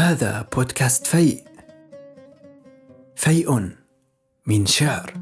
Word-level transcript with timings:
هذا 0.00 0.48
بودكاست 0.56 1.06
فيء. 1.06 1.44
فيء 3.16 3.70
من 4.46 4.66
شعر. 4.66 5.14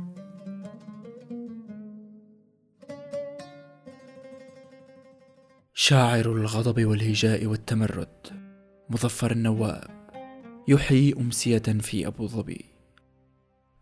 شاعر 5.74 6.32
الغضب 6.32 6.84
والهجاء 6.84 7.46
والتمرد. 7.46 8.08
مظفر 8.90 9.30
النواب. 9.30 10.10
يحيي 10.68 11.14
أمسية 11.20 11.58
في 11.58 12.06
أبو 12.06 12.26
ظبي. 12.26 12.64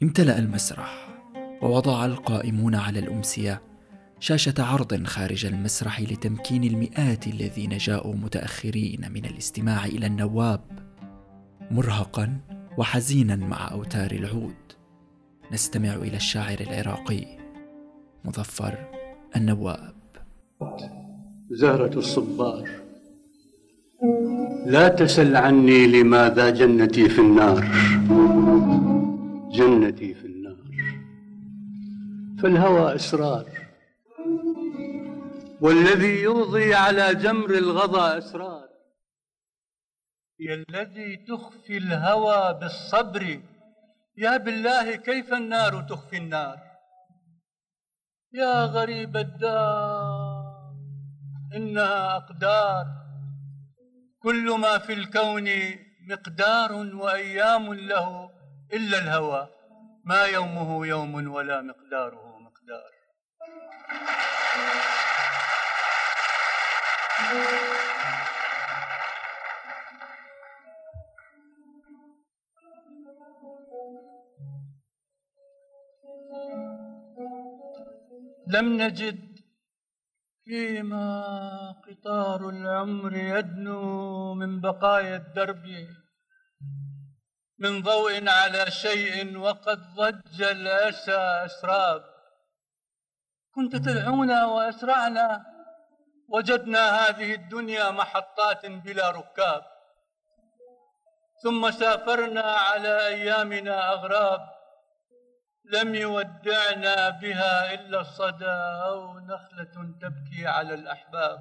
امتلأ 0.03 0.39
المسرح 0.39 1.09
ووضع 1.63 2.05
القائمون 2.05 2.75
على 2.75 2.99
الأمسية 2.99 3.63
شاشة 4.21 4.55
عرض 4.59 5.07
خارج 5.07 5.47
المسرح 5.47 6.01
لتمكين 6.01 6.65
المئات 6.65 7.27
الذين 7.27 7.77
جاءوا 7.77 8.15
متأخرين 8.15 9.13
من 9.13 9.25
الاستماع 9.25 9.85
إلى 9.85 10.07
النواب. 10.07 10.86
مرهقا 11.71 12.41
وحزينا 12.79 13.37
مع 13.37 13.71
أوتار 13.73 14.11
العود. 14.11 14.55
نستمع 15.53 15.95
إلى 15.95 16.17
الشاعر 16.17 16.61
العراقي 16.61 17.25
مظفر 18.25 18.75
النواب. 19.37 19.95
زهرة 21.51 21.99
الصبار 21.99 22.69
لا 24.67 24.89
تسل 24.89 25.37
عني 25.37 25.87
لماذا 25.87 26.51
جنتي 26.51 27.09
في 27.09 27.19
النار. 27.19 27.65
جنتي 29.53 30.15
في 30.15 30.27
النار. 30.27 30.57
فالهوى 32.43 32.95
إسرار 32.95 33.45
والذي 35.61 36.23
يوضي 36.23 36.75
على 36.75 37.15
جمر 37.15 37.51
الغضا 37.51 38.19
أسرار. 38.19 38.66
يا 40.41 40.55
الذي 40.55 41.17
تخفي 41.17 41.77
الهوى 41.77 42.55
بالصبر. 42.55 43.41
يا 44.17 44.37
بالله 44.37 44.97
كيف 44.97 45.33
النار 45.33 45.83
تخفي 45.83 46.17
النار؟ 46.17 46.59
يا 48.33 48.65
غريب 48.65 49.17
الدار 49.17 50.75
إنها 51.55 52.17
أقدار. 52.17 52.87
كل 54.23 54.51
ما 54.61 54.79
في 54.79 54.93
الكون 54.93 55.51
مقدار 56.11 56.73
وأيام 56.73 57.75
له 57.75 58.31
إلا 58.73 58.99
الهوى. 58.99 59.49
ما 60.05 60.23
يومه 60.25 60.87
يوم 60.87 61.29
ولا 61.35 61.63
مقداره 61.63 62.39
مقدار. 62.39 62.91
لم 78.57 78.83
نجد 78.83 79.39
فيما 80.45 81.11
قطار 81.87 82.49
العمر 82.49 83.17
يدنو 83.17 84.35
من 84.35 84.61
بقايا 84.61 85.17
الدرب 85.17 85.65
من 87.59 87.83
ضوء 87.83 88.29
على 88.29 88.71
شيء 88.71 89.39
وقد 89.39 89.79
ضج 89.95 90.43
الأسى 90.43 91.21
أسراب. 91.45 92.03
كنت 93.55 93.77
تدعونا 93.77 94.47
وأسرعنا 94.47 95.45
وجدنا 96.29 96.83
هذه 97.01 97.35
الدنيا 97.35 97.91
محطات 97.91 98.67
بلا 98.67 99.11
ركاب. 99.11 99.63
ثم 101.43 101.71
سافرنا 101.71 102.43
على 102.43 103.07
أيامنا 103.07 103.93
أغراب. 103.93 104.56
لم 105.73 105.95
يودعنا 105.95 107.11
بها 107.11 107.75
إلا 107.75 108.01
الصدى 108.01 108.57
أو 108.89 109.19
نخلة 109.19 109.95
تبكي 110.03 110.47
على 110.47 110.75
الأحباب. 110.75 111.39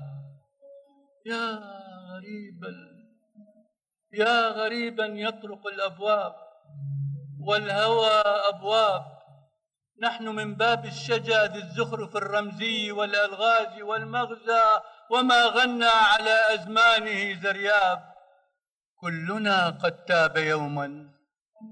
يا 1.25 1.59
غريبا 2.09 2.74
يا 4.14 4.50
غريبا 4.50 5.06
يطرق 5.06 5.68
الأبواب 5.68 6.35
والهوى 7.40 8.12
أبواب. 8.53 9.16
نحن 10.02 10.28
من 10.28 10.56
باب 10.56 10.85
الشجا 10.85 11.46
ذي 11.47 11.59
الزخرف 11.59 12.16
الرمزي 12.16 12.91
والألغاز 12.91 13.81
والمغزى 13.81 14.64
وما 15.12 15.46
غنى 15.46 15.85
على 15.85 16.53
أزمانه 16.53 17.41
زرياب. 17.41 18.16
كلنا 19.02 19.69
قد 19.69 20.06
تاب 20.06 20.38
يوما 20.38 21.15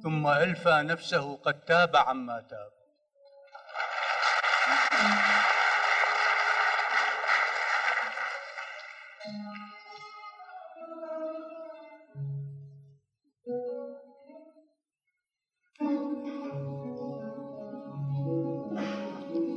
ثم 0.04 0.28
ألفى 0.28 0.82
نفسه 0.82 1.36
قد 1.36 1.66
تاب 1.66 1.96
عما 1.96 2.40
تاب. 2.50 2.72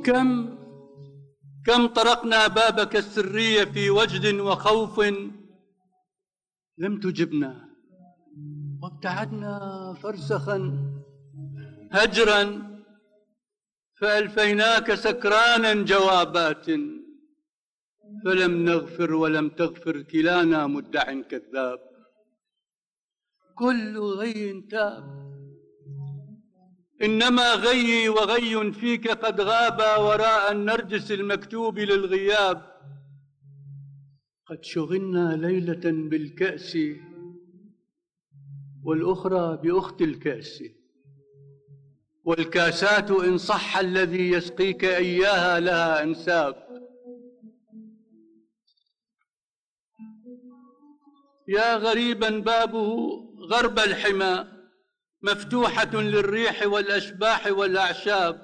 كم 0.05 0.57
كم 1.65 1.87
طرقنا 1.87 2.47
بابك 2.47 2.95
السرية 2.95 3.63
في 3.63 3.89
وجد 3.89 4.39
وخوف 4.39 4.99
لم 6.77 6.99
تجبنا. 6.99 7.66
وابتعدنا 8.81 9.93
فرسخا. 10.03 10.57
هجرا. 11.91 12.67
فألفيناك 14.01 14.93
سكرانا 14.93 15.73
جوابات. 15.73 16.65
فلم 18.25 18.65
نغفر 18.65 19.13
ولم 19.13 19.49
تغفر 19.49 20.01
كلانا 20.01 20.67
مدع 20.67 21.21
كذاب. 21.21 21.79
كل 23.55 23.97
غي 23.97 24.61
تاب. 24.61 25.27
إنما 27.03 27.53
غيي 27.53 28.09
وغي 28.09 28.71
فيك 28.71 29.07
قد 29.07 29.41
غابا 29.41 29.95
وراء 29.97 30.51
النرجس 30.51 31.11
المكتوب 31.11 31.79
للغياب. 31.79 32.77
قد 34.45 34.63
شغلنا 34.63 35.35
ليلة 35.35 36.09
بالكأس. 36.09 36.77
والأخرى 38.83 39.59
بأخت 39.63 40.01
الكأس. 40.01 40.63
والكاسات 42.25 43.11
إن 43.11 43.37
صح 43.37 43.77
الذي 43.77 44.31
يسقيك 44.31 44.85
إياها 44.85 45.59
لها 45.59 46.03
أنساب 46.03 46.67
يا 51.47 51.75
غريبا 51.75 52.29
بابه 52.29 52.97
غرب 53.51 53.79
الحمى 53.79 54.47
مفتوحة 55.21 55.95
للريح 55.95 56.67
والأشباح 56.67 57.47
والأعشاب. 57.47 58.41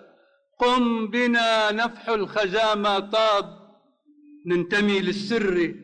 قم 0.59 1.07
بنا 1.07 1.71
نفح 1.71 2.09
الخزامى 2.09 3.09
طاب. 3.11 3.63
ننتمي 4.45 4.99
للسر 4.99 5.75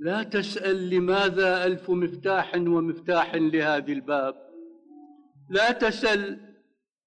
لا 0.00 0.22
تسأل 0.22 0.90
لماذا 0.90 1.64
ألف 1.66 1.90
مفتاح 1.90 2.54
ومفتاح 2.54 3.34
لهذا 3.34 3.92
الباب. 3.92 4.34
لا 5.50 5.72
تسأل 5.72 6.40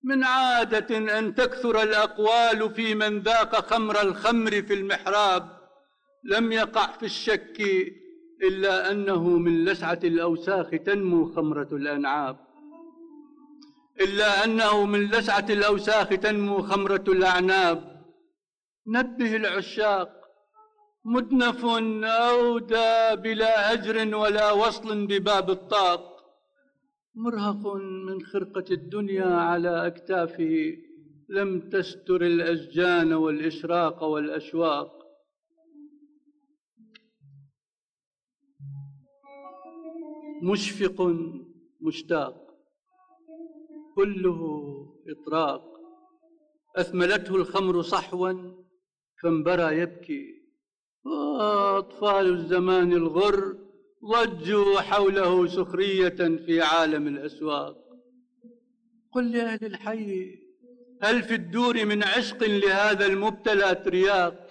من 0.03 0.23
عادة 0.23 1.19
أن 1.19 1.35
تكثر 1.35 1.83
الأقوال 1.83 2.73
في 2.73 2.95
من 2.95 3.19
ذاق 3.19 3.73
خمر 3.73 4.01
الخمر 4.01 4.51
في 4.51 4.73
المحراب. 4.73 5.49
لم 6.23 6.51
يقع 6.51 6.91
في 6.91 7.05
الشك 7.05 7.61
إلا 8.43 8.91
أنه 8.91 9.29
من 9.29 9.65
لسعة 9.65 9.99
الأوساخ 10.03 10.69
تنمو 10.69 11.25
خمرة 11.25 11.67
الأنعاب. 11.71 12.37
إلا 14.01 14.45
أنه 14.45 14.85
من 14.85 15.05
لسعة 15.05 15.45
الأوساخ 15.49 16.09
تنمو 16.09 16.61
خمرة 16.61 17.03
الأعناب. 17.07 18.03
نبه 18.87 19.35
العشاق 19.35 20.22
مدنف 21.05 21.65
أودى 22.05 23.21
بلا 23.21 23.73
هجر 23.73 24.15
ولا 24.15 24.51
وصل 24.51 25.07
بباب 25.07 25.49
الطاق. 25.49 26.13
مرهق 27.15 27.75
من 28.07 28.21
خرقة 28.21 28.65
الدنيا 28.71 29.25
على 29.25 29.87
أكتافه 29.87 30.77
لم 31.29 31.69
تستر 31.69 32.21
الأشجان 32.21 33.13
والإشراق 33.13 34.03
والأشواق. 34.03 35.03
مشفق 40.43 41.01
مشتاق 41.81 42.35
كله 43.95 44.41
إطراق. 45.07 45.73
أثملته 46.75 47.35
الخمر 47.35 47.81
صحوا 47.81 48.33
فانبرى 49.21 49.79
يبكي. 49.79 50.42
أطفال 51.05 52.25
الزمان 52.33 52.93
الغر 52.93 53.57
ضجوا 54.05 54.81
حوله 54.81 55.47
سخرية 55.47 56.37
في 56.45 56.61
عالم 56.61 57.07
الأسواق. 57.07 57.77
قل 59.11 59.31
لأهل 59.31 59.65
الحي 59.65 60.39
هل 61.01 61.23
في 61.23 61.33
الدور 61.33 61.85
من 61.85 62.03
عشق 62.03 62.43
لهذا 62.43 63.05
المبتلى 63.05 63.75
ترياق 63.75 64.49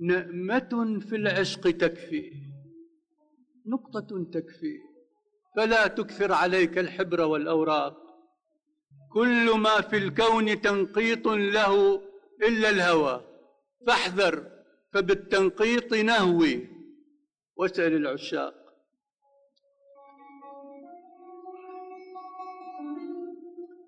نأمة 0.00 1.00
في 1.08 1.16
العشق 1.16 1.70
تكفي 1.70 2.32
نقطة 3.66 4.24
تكفي 4.32 4.78
فلا 5.56 5.86
تكثر 5.86 6.32
عليك 6.32 6.78
الحبر 6.78 7.20
والأوراق. 7.20 7.96
كل 9.12 9.50
ما 9.58 9.80
في 9.80 9.96
الكون 9.96 10.60
تنقيط 10.60 11.28
له 11.28 12.02
إلا 12.42 12.70
الهوى 12.70 13.24
فاحذر 13.86 14.51
فبالتنقيط 14.92 15.94
نهوي. 15.94 16.68
واسأل 17.56 17.92
العشاق. 17.92 18.54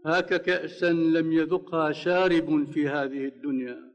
هاك 0.06 0.42
كأسا 0.42 0.92
لم 0.92 1.32
يذقها 1.32 1.92
شارب 1.92 2.64
في 2.64 2.88
هذه 2.88 3.24
الدنيا. 3.24 3.92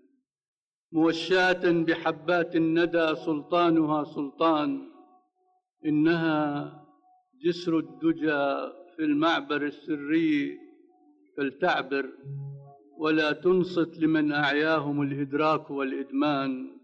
موشاة 0.91 1.71
بحبات 1.71 2.55
الندى 2.55 3.15
سلطانها 3.15 4.03
سلطان. 4.03 4.91
إنها 5.85 6.73
جسر 7.43 7.77
الدجى 7.77 8.71
في 8.95 9.03
المعبر 9.03 9.61
السري 9.61 10.59
فلتعبر. 11.37 12.09
ولا 12.97 13.31
تنصت 13.31 13.97
لمن 13.97 14.31
أعياهم 14.31 15.01
الإدراك 15.01 15.71
والإدمان. 15.71 16.78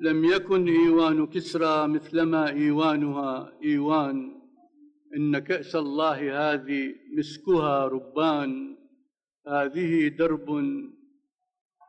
لم 0.00 0.24
يكن 0.24 0.68
إيوان 0.68 1.26
كسرى 1.26 1.88
مثلما 1.88 2.48
إيوانها. 2.48 3.58
إيوان 3.64 4.40
إن 5.16 5.38
كأس 5.38 5.76
الله 5.76 6.18
هذه 6.42 6.94
مسكها 7.16 7.86
ربان. 7.86 8.76
هذه 9.46 10.08
درب 10.08 10.48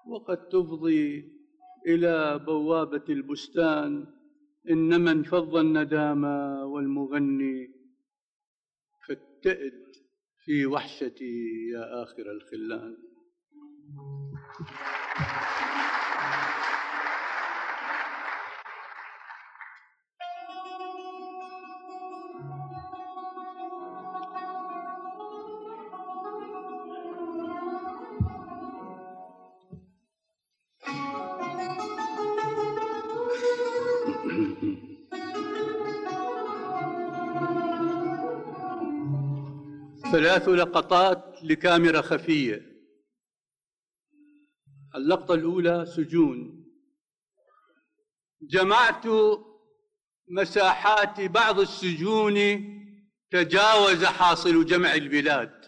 وقد 0.08 0.48
تفضي 0.48 1.32
إلى 1.88 2.40
بوابة 2.48 3.04
البستان. 3.10 4.06
إنما 4.70 5.12
انفض 5.12 5.56
الندامى 5.56 6.64
والمغني 6.64 7.68
فاتئد 9.08 9.84
في 10.46 10.66
وحشتي 10.66 11.70
يا 11.74 12.04
آخر 12.04 12.32
الخلان. 12.32 12.98
ثلاث 40.12 40.50
لقطات 40.50 41.36
لكاميرا 41.44 42.02
خفية. 42.02 42.62
اللقطة 44.96 45.34
الأولى 45.34 45.86
سجون. 45.86 46.66
جمعت 48.42 49.06
مساحات 50.28 51.22
بعض 51.22 51.60
السجون 51.60 52.36
تجاوز 53.32 54.06
حاصل 54.06 54.66
جمع 54.66 54.94
البلاد. 54.94 55.60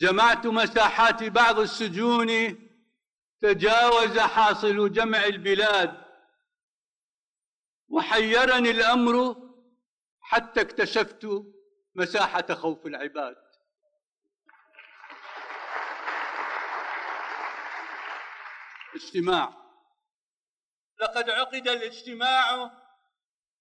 جمعت 0.00 0.46
مساحات 0.46 1.24
بعض 1.24 1.58
السجون 1.58 2.28
تجاوز 3.42 4.18
حاصل 4.18 4.92
جمع 4.92 5.24
البلاد. 5.24 6.02
وحيرني 7.88 8.70
الأمر 8.70 9.36
حتى 10.20 10.60
اكتشفت 10.60 11.26
مساحة 11.94 12.54
خوف 12.54 12.86
العباد. 12.86 13.36
اجتماع. 18.94 19.62
لقد 21.00 21.30
عقد 21.30 21.68
الاجتماع 21.68 22.70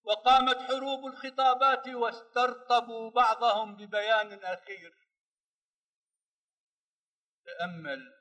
وقامت 0.04 0.58
حروب 0.58 1.06
الخطابات 1.06 1.88
واسترطبوا 1.88 3.12
بعضهم 3.12 3.76
ببيان 3.76 4.44
اخير 4.44 4.94
تأمل 7.46 8.21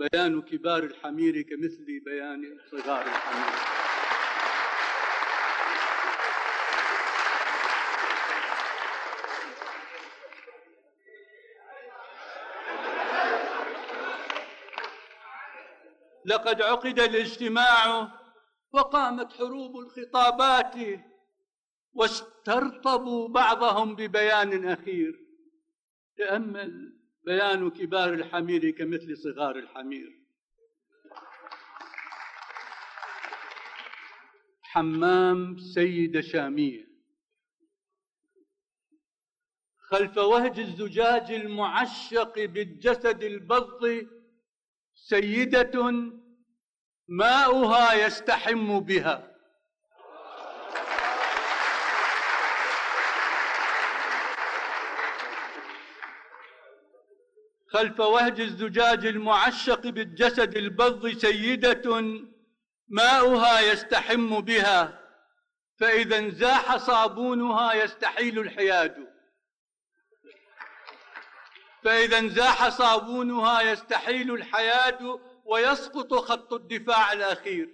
بيان 0.00 0.42
كبار 0.42 0.82
الحمير 0.84 1.42
كمثل 1.42 2.00
بيان 2.04 2.58
صغار 2.70 3.06
الحمير. 3.06 3.54
لقد 16.24 16.62
عقد 16.62 17.00
الاجتماع 17.00 18.08
وقامت 18.72 19.32
حروب 19.32 19.76
الخطابات 19.78 20.74
واسترطبوا 21.92 23.28
بعضهم 23.28 23.96
ببيان 23.96 24.68
أخير 24.68 25.20
تامل 26.16 26.99
بيان 27.30 27.70
كبار 27.70 28.14
الحمير 28.14 28.70
كمثل 28.70 29.16
صغار 29.16 29.56
الحمير. 29.56 30.20
حمام 34.62 35.58
سيدة 35.58 36.20
شامية 36.20 36.86
خلف 39.78 40.18
وهج 40.18 40.58
الزجاج 40.60 41.32
المعشق 41.32 42.44
بالجسد 42.44 43.22
البض 43.22 44.06
سيدة 44.94 45.92
ماؤها 47.08 48.06
يستحم 48.06 48.80
بها. 48.80 49.29
خلف 57.72 58.00
وهج 58.00 58.40
الزجاج 58.40 59.06
المعشق 59.06 59.86
بالجسد 59.86 60.56
البض 60.56 61.08
سيدة 61.08 62.02
ماؤها 62.88 63.60
يستحم 63.60 64.40
بها 64.40 65.00
فإذا 65.80 66.18
انزاح 66.18 66.76
صابونها 66.76 67.72
يستحيل 67.72 68.38
الحياد. 68.38 69.10
فإذا 71.82 72.18
انزاح 72.18 72.68
صابونها 72.68 73.60
يستحيل 73.60 74.34
الحياد 74.34 75.20
ويسقط 75.44 76.14
خط 76.14 76.52
الدفاع 76.52 77.12
الأخير. 77.12 77.68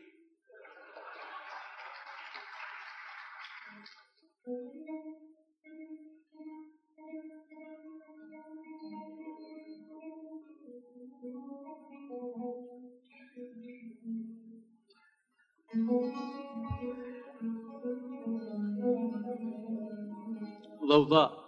ضوضاء 20.97 21.47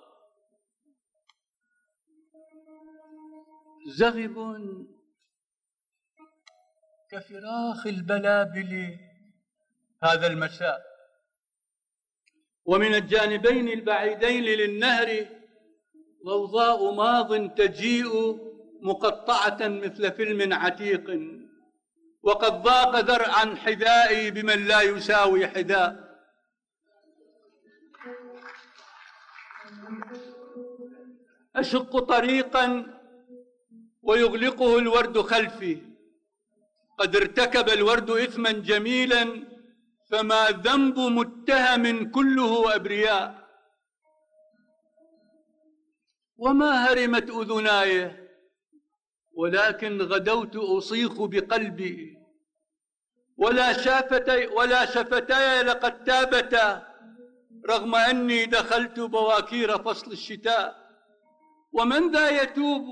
زغب 3.89 4.37
كفراخ 7.11 7.87
البلابل 7.87 8.99
هذا 10.03 10.27
المساء 10.27 10.81
ومن 12.65 12.95
الجانبين 12.95 13.69
البعيدين 13.69 14.45
للنهر 14.45 15.27
ضوضاء 16.25 16.95
ماض 16.95 17.55
تجيء 17.55 18.39
مقطعة 18.83 19.69
مثل 19.69 20.13
فيلم 20.13 20.53
عتيق. 20.53 21.21
وقد 22.23 22.63
ضاق 22.63 23.01
ذرعا 23.01 23.55
حذائي 23.57 24.31
بمن 24.31 24.67
لا 24.67 24.83
يساوي 24.83 25.47
حذاء. 25.47 26.08
أشق 31.61 31.99
طريقا 31.99 32.87
ويغلقه 34.03 34.79
الورد 34.79 35.21
خلفي. 35.21 35.83
قد 36.99 37.17
ارتكب 37.17 37.69
الورد 37.69 38.11
إثما 38.11 38.53
جميلا 38.53 39.47
فما 40.11 40.49
ذنب 40.51 40.99
متهم 40.99 42.11
كله 42.11 42.75
أبرياء 42.75 43.49
وما 46.37 46.71
هرمت 46.85 47.31
أذناي 47.31 48.29
ولكن 49.33 50.03
غدوت 50.03 50.57
أصيخ 50.57 51.23
بقلبي. 51.23 52.19
ولا 53.37 53.73
شافتي 53.73 54.47
ولا 54.47 54.87
شفتاي 54.87 55.63
لقد 55.63 56.05
تابتا 56.05 56.95
رغم 57.71 57.95
أني 57.95 58.45
دخلت 58.45 59.01
بواكير 59.01 59.79
فصل 59.79 60.13
الشتاء. 60.13 60.88
ومن 61.73 62.11
ذا 62.11 62.43
يتوب؟ 62.43 62.85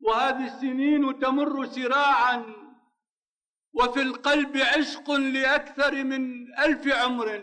وهذه 0.00 0.46
السنين 0.54 1.18
تمر 1.18 1.66
سراعا 1.66 2.54
وفي 3.74 4.02
القلب 4.02 4.56
عشق 4.56 5.10
لأكثر 5.10 6.04
من 6.04 6.54
ألف 6.58 6.88
عمر 6.88 7.42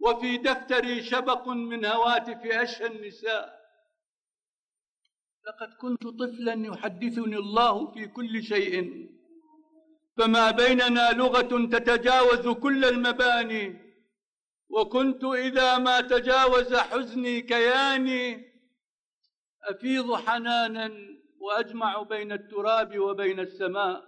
وفي 0.00 0.38
دفتري 0.38 1.02
شبق 1.02 1.48
من 1.48 1.84
هواتف 1.84 2.46
أشهى 2.46 2.86
النساء. 2.86 3.58
لقد 5.46 5.74
كنت 5.80 6.02
طفلا 6.06 6.66
يحدثني 6.66 7.36
الله 7.36 7.92
في 7.92 8.06
كل 8.06 8.42
شيء 8.42 9.06
فما 10.16 10.50
بيننا 10.50 11.12
لغة 11.12 11.66
تتجاوز 11.66 12.48
كل 12.48 12.84
المباني 12.84 13.76
وكنت 14.70 15.24
إذا 15.24 15.78
ما 15.78 16.00
تجاوز 16.00 16.74
حزني 16.74 17.40
كياني 17.40 18.47
أفيض 19.70 20.14
حنانا 20.14 20.90
وأجمع 21.40 22.02
بين 22.02 22.32
التراب 22.32 22.98
وبين 22.98 23.40
السماء. 23.40 24.04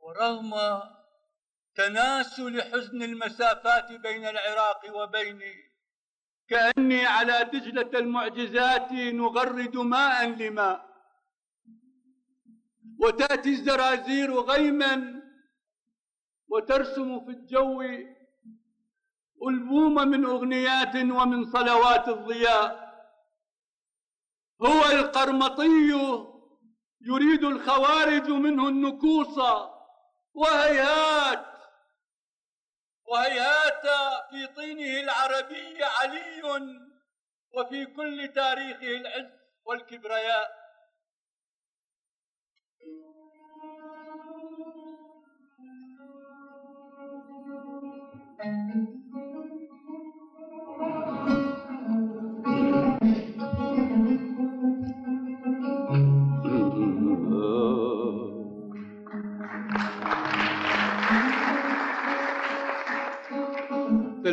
ورغم 0.00 0.52
تناسل 1.74 2.62
حزن 2.62 3.02
المسافات 3.02 3.92
بين 3.92 4.26
العراق 4.26 4.96
وبيني 4.96 5.54
كأني 6.48 7.06
على 7.06 7.44
دجلة 7.52 7.98
المعجزات 7.98 8.92
نغرد 8.92 9.76
ماء 9.76 10.28
لماء 10.28 10.86
وتأتي 13.00 13.48
الزرازير 13.48 14.40
غيما 14.40 15.22
وترسم 16.48 17.24
في 17.24 17.30
الجو 17.30 17.82
ألبوم 19.48 19.94
من 19.94 20.24
أغنيات 20.24 20.96
ومن 20.96 21.44
صلوات 21.44 22.08
الضياء. 22.08 22.83
هو 24.62 24.84
القرمطي 24.84 25.90
يريد 27.00 27.44
الخوارج 27.44 28.30
منه 28.30 28.68
النكوص 28.68 29.38
وهيهات 30.34 31.46
وهيهات 33.08 33.82
في 34.30 34.46
طينه 34.46 35.00
العربي 35.00 35.84
علي 35.84 36.42
وفي 37.52 37.86
كل 37.86 38.32
تاريخه 38.34 38.86
العز 38.86 39.30
والكبرياء. 39.64 40.64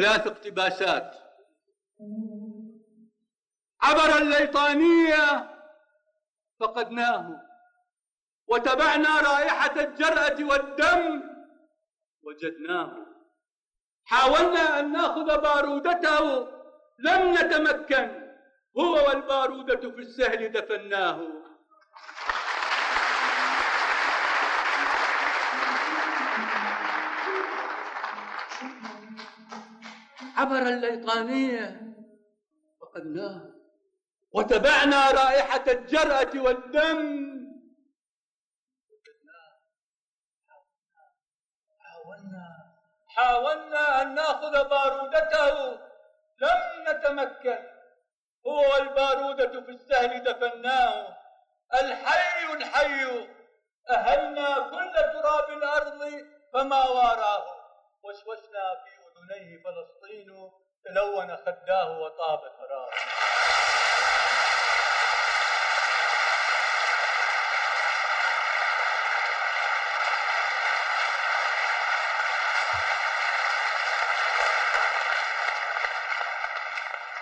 ثلاث 0.01 0.27
اقتباسات. 0.27 1.15
عبر 3.81 4.17
الليطانية 4.17 5.49
فقدناه 6.59 7.41
وتبعنا 8.47 9.21
رائحة 9.21 9.75
الجرأة 9.81 10.43
والدم 10.43 11.23
وجدناه. 12.23 12.91
حاولنا 14.05 14.79
أن 14.79 14.91
نأخذ 14.91 15.41
بارودته 15.41 16.47
لم 16.99 17.33
نتمكن 17.33 18.31
هو 18.77 18.93
والبارودة 19.07 19.91
في 19.91 19.99
السهل 19.99 20.51
دفناه. 20.51 21.27
عبر 30.41 30.61
الليطانية. 30.67 31.81
فقدناه 32.81 33.51
وتبعنا 34.33 35.11
رائحة 35.11 35.63
الجرأة 35.67 36.31
والدم. 36.35 37.31
حاولنا. 41.79 42.45
حاولنا 43.07 44.01
أن 44.01 44.15
نأخذ 44.15 44.69
بارودته. 44.69 45.71
لم 46.41 46.61
نتمكن. 46.87 47.59
هو 48.47 48.73
والبارودة 48.73 49.61
في 49.61 49.71
السهل 49.71 50.23
دفناه 50.23 51.17
الحي 51.73 52.53
الحي 52.53 53.27
أهلنا 53.89 54.59
كل 54.59 54.93
تراب 55.13 55.49
الأرض 55.57 56.01
فما 56.53 56.87
واراه. 56.89 57.45
وشوشنا 58.03 58.75
في 58.83 59.00
أذنيه 59.31 59.57
فلسطين 59.63 60.51
تلون 60.85 61.35
خداه 61.37 61.99
وطاب 61.99 62.39
ثراه 62.39 62.89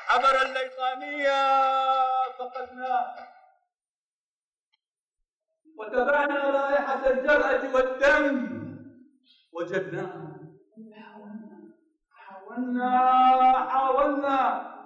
عبر 0.10 0.42
الليطانية 0.42 1.60
فقدناه. 2.40 3.16
وتبعنا 5.78 6.50
رائحة 6.50 7.10
الجرأة 7.10 7.76
والدم 7.76 8.60
وجدناه 9.54 10.39
حاولنا 12.50 12.90
حاولنا 13.70 14.38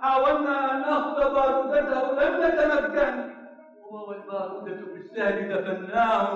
حاولنا 0.02 0.72
أن 0.72 0.82
نأخذ 0.82 1.34
بارودته 1.34 2.12
لم 2.12 2.34
نتمكن 2.44 3.34
هو 3.84 4.10
والبارودة 4.10 4.76
في 4.76 4.98
السهل 4.98 5.38
دفناه 5.50 6.30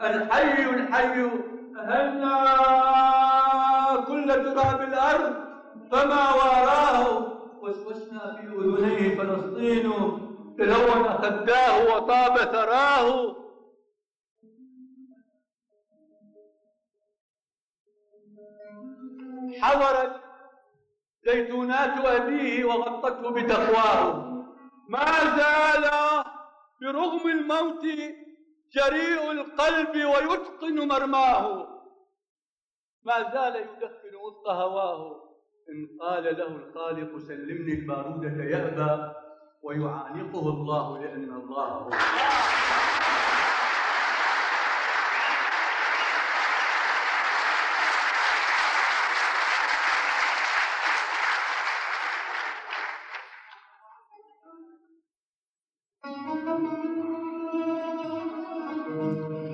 الحي 0.00 0.70
الحي. 0.70 1.30
أهلنا 1.76 2.34
كل 4.06 4.28
تراب 4.28 4.80
الأرض 4.80 5.34
فما 5.90 6.34
واراه 6.34 7.08
وشوشنا 7.60 8.36
في 8.36 8.46
أذنيه 8.46 9.18
فلسطين. 9.18 9.92
تلون 10.58 11.04
خداه 11.04 11.96
وطاب 11.96 12.36
ثراه. 12.36 13.36
حضرت 19.60 20.29
زيتونات 21.24 22.04
أبيه 22.04 22.64
وغطته 22.64 23.30
بتقواه. 23.30 24.30
ما 24.88 25.06
زال 25.36 25.90
برغم 26.82 27.28
الموت 27.28 27.84
جريء 28.72 29.30
القلب 29.30 29.94
ويتقن 29.94 30.88
مرماه. 30.88 31.68
ما 33.04 33.32
زال 33.32 33.56
يدخن 33.56 34.14
وسط 34.24 34.48
هواه. 34.48 35.30
إن 35.70 35.98
قال 36.00 36.24
له 36.24 36.46
الخالق 36.46 37.18
سلمني 37.18 37.72
البارودة 37.72 38.44
يأبى 38.44 39.12
ويعانقه 39.62 40.48
الله 40.48 40.98
لأن 40.98 41.32
الله 41.34 41.68
هو. 41.68 41.90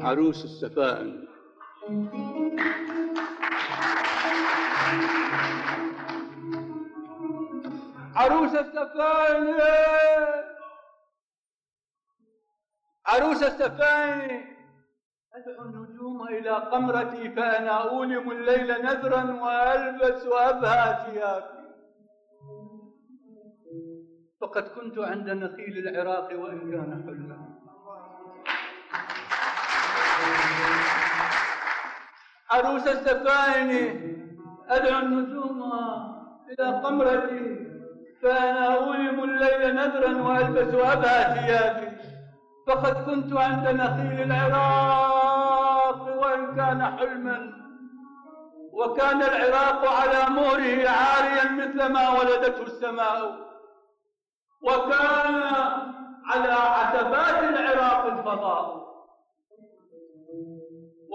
عروس 0.06 0.44
السفائن 0.44 1.26
عروس 8.16 8.54
السفائن 8.54 9.60
عروس 13.06 13.42
السفائن 13.42 14.44
أدعو 15.34 15.64
النجوم 15.64 16.28
إلى 16.28 16.50
قمرتي 16.50 17.30
فأنا 17.30 17.70
أولم 17.90 18.30
الليل 18.30 18.82
نذرا 18.82 19.22
وألبس 19.42 20.26
وأبهى 20.26 20.88
ثيابي 21.04 21.56
فقد 24.40 24.68
كنت 24.68 24.98
عند 24.98 25.30
نخيل 25.30 25.88
العراق 25.88 26.40
وإن 26.40 26.70
كان 26.70 27.02
حلما. 27.06 27.45
عروس 32.50 32.86
السفائن 32.86 33.70
أدعو 34.68 34.98
النجوم 34.98 35.72
إلى 36.48 36.80
قمرتي 36.80 37.66
فأنا 38.22 38.74
أولم 38.74 39.24
الليل 39.24 39.74
نذرا 39.74 40.22
وألبس 40.22 40.74
أبهى 40.74 41.34
ثيابي 41.34 41.96
فقد 42.66 43.04
كنت 43.04 43.32
عند 43.36 43.68
نخيل 43.68 44.32
العراق 44.32 46.02
وإن 46.22 46.56
كان 46.56 46.84
حلما. 46.98 47.52
وكان 48.72 49.22
العراق 49.22 49.88
على 49.88 50.34
مهره 50.34 50.88
عاريا 50.88 51.52
مثل 51.52 51.86
ما 51.92 52.08
ولدته 52.10 52.62
السماء. 52.62 53.46
وكان 54.62 55.42
على 56.26 56.52
عتبات 56.52 57.44
العراق 57.44 58.06
الفضاء. 58.06 58.85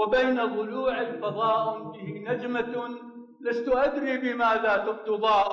وبين 0.01 0.45
ضلوع 0.45 1.01
الفضاء 1.01 1.91
به 1.91 2.23
نجمة 2.29 2.73
لست 3.41 3.67
أدري 3.69 4.17
بماذا 4.17 5.03
تضاء 5.05 5.51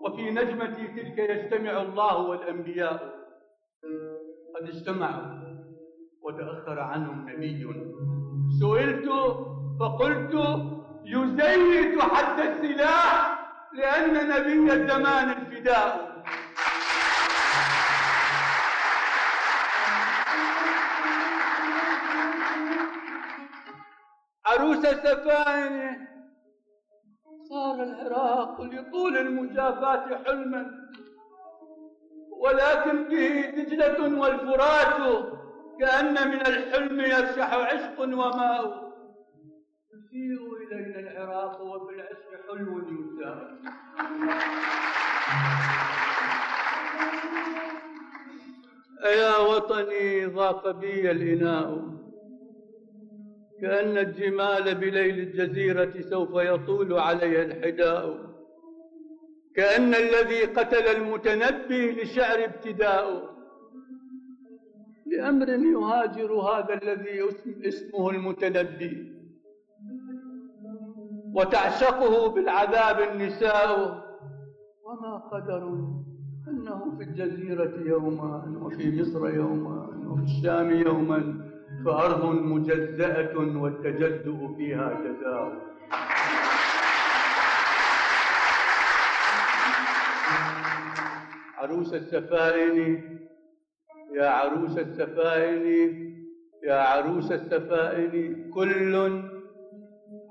وفي 0.00 0.30
نجمتي 0.30 0.86
تلك 0.86 1.18
يجتمع 1.18 1.82
الله 1.82 2.16
والأنبياء. 2.16 3.14
قد 4.56 4.68
اجتمعوا 4.68 5.22
وتأخر 6.22 6.80
عنهم 6.80 7.30
نبي. 7.30 7.66
سئلت 8.60 9.08
فقلت 9.80 10.34
يزيد 11.04 12.00
حد 12.00 12.40
السلاح 12.40 13.38
لأن 13.74 14.14
نبي 14.28 14.72
الزمان 14.72 15.30
الفداء. 15.30 16.05
عروس 24.46 24.84
السفائن 24.84 26.06
صار 27.48 27.82
العراق 27.82 28.60
لطول 28.60 29.16
المجافاة 29.16 30.24
حلما. 30.24 30.70
ولكن 32.40 33.08
به 33.08 33.50
دجلة 33.50 34.20
والفرات 34.20 35.26
كأن 35.80 36.28
من 36.28 36.40
الحلم 36.40 37.00
يرشح 37.00 37.54
عشق 37.54 38.00
وماء. 38.00 38.92
يسيء 39.94 40.56
إلينا 40.62 40.98
العراق 40.98 41.60
وفي 41.60 41.94
العشق 41.94 42.30
حلو 42.48 42.78
يسار 42.78 43.58
أيا 49.04 49.38
وطني 49.38 50.26
ضاق 50.26 50.70
بي 50.70 51.10
الإناء. 51.10 51.95
كأن 53.60 53.98
الجمال 53.98 54.74
بليل 54.74 55.18
الجزيرة 55.18 56.00
سوف 56.00 56.30
يطول 56.34 56.92
عليها 56.92 57.42
الحداء 57.42 58.36
كأن 59.56 59.94
الذي 59.94 60.44
قتل 60.44 60.86
المتنبي 60.96 62.02
لشعر 62.02 62.44
ابتداء. 62.44 63.36
لأمر 65.06 65.48
يهاجر 65.48 66.32
هذا 66.32 66.74
الذي 66.82 67.28
اسمه 67.68 68.10
المتنبي. 68.10 69.12
وتعشقه 71.34 72.28
بالعذاب 72.28 73.00
النساء. 73.00 73.70
وما 74.84 75.16
قدر 75.16 75.62
أنه 76.48 76.96
في 76.98 77.04
الجزيرة 77.04 77.80
يوما 77.86 78.58
وفي 78.62 79.00
مصر 79.00 79.34
يوما 79.34 79.78
وفي 80.06 80.22
الشام 80.22 80.70
يوما. 80.70 81.50
فأرض 81.86 82.24
مجزأة 82.24 83.36
والتجزؤ 83.36 84.56
فيها 84.56 84.88
جزاء. 85.04 85.52
عروس 91.58 91.94
السفائن 91.94 93.02
يا 94.14 94.28
عروس 94.28 94.78
السفائن 94.78 95.66
يا 96.64 96.74
عروس 96.80 97.32
السفائن 97.32 98.50
كل 98.54 98.94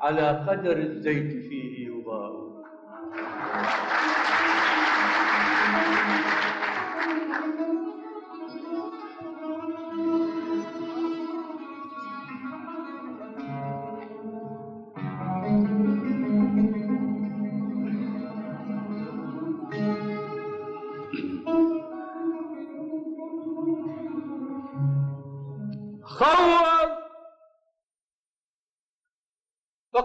على 0.02 0.28
قدر 0.48 0.78
الزيت 0.78 1.32
فيه 1.50 1.55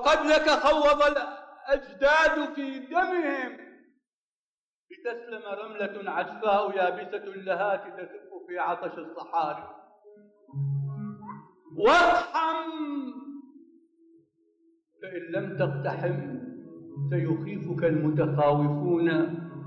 فقد 0.00 0.26
لك 0.26 0.50
خوض 0.50 1.02
الأجداد 1.02 2.54
في 2.54 2.78
دمهم. 2.78 3.70
لتسلم 4.90 5.42
رملة 5.46 6.10
عجفاء 6.10 6.76
يابسة 6.76 7.24
اللهات 7.24 7.80
تسف 7.80 8.30
في 8.48 8.58
عطش 8.58 8.98
الصحاري. 8.98 9.68
واقحم 11.76 12.70
فإن 15.02 15.22
لم 15.30 15.56
تقتحم 15.58 16.40
سيخيفك 17.10 17.84
المتخاوفون 17.84 19.08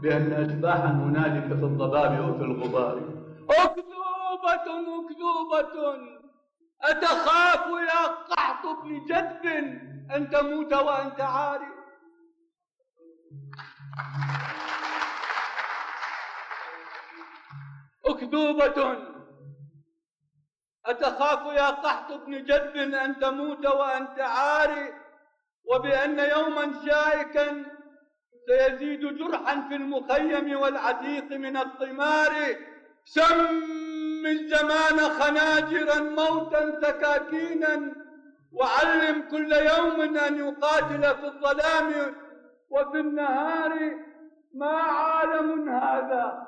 بأن 0.01 0.33
أشباحا 0.33 0.91
هنالك 0.91 1.47
في 1.47 1.63
الضباب 1.63 2.11
أو 2.11 2.37
في 2.37 2.43
الغبار. 2.43 2.97
أكذوبة 3.49 4.53
أكذوبة! 4.53 6.22
أتخاف 6.83 7.65
يا 7.89 8.05
قحط 8.07 8.65
ابن 8.65 9.05
جذب 9.05 9.45
أن 10.15 10.29
تموت 10.29 10.73
وأنت 10.73 11.21
عارف 11.21 11.73
أكذوبة. 18.05 18.97
أتخاف 20.85 21.55
يا 21.55 21.67
قحط 21.69 22.11
ابن 22.11 22.43
جذب 22.45 22.75
أن 22.93 23.19
تموت 23.19 23.65
وأنت 23.65 24.19
عاري. 24.19 24.93
وبأن 25.65 26.19
يوما 26.19 26.73
شائكا 26.85 27.65
سيزيد 28.47 29.17
جرحا 29.17 29.67
في 29.69 29.75
المخيم 29.75 30.59
والعتيق 30.61 31.31
من 31.31 31.57
الطمار 31.57 32.55
سم 33.05 33.82
الزمان 34.25 34.97
خناجرا 35.19 35.99
موتا 35.99 36.81
سكاكينا. 36.81 37.93
وعلم 38.53 39.29
كل 39.31 39.51
يوم 39.53 40.17
أن 40.17 40.37
يقاتل 40.37 41.15
في 41.15 41.25
الظلام 41.25 42.15
وفي 42.69 42.99
النهار 42.99 43.73
ما 44.55 44.77
عالم 44.77 45.69
هذا. 45.69 46.47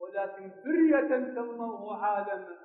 ولكن 0.00 0.50
فرية 0.64 1.34
سموه 1.34 2.04
عالما 2.04 2.56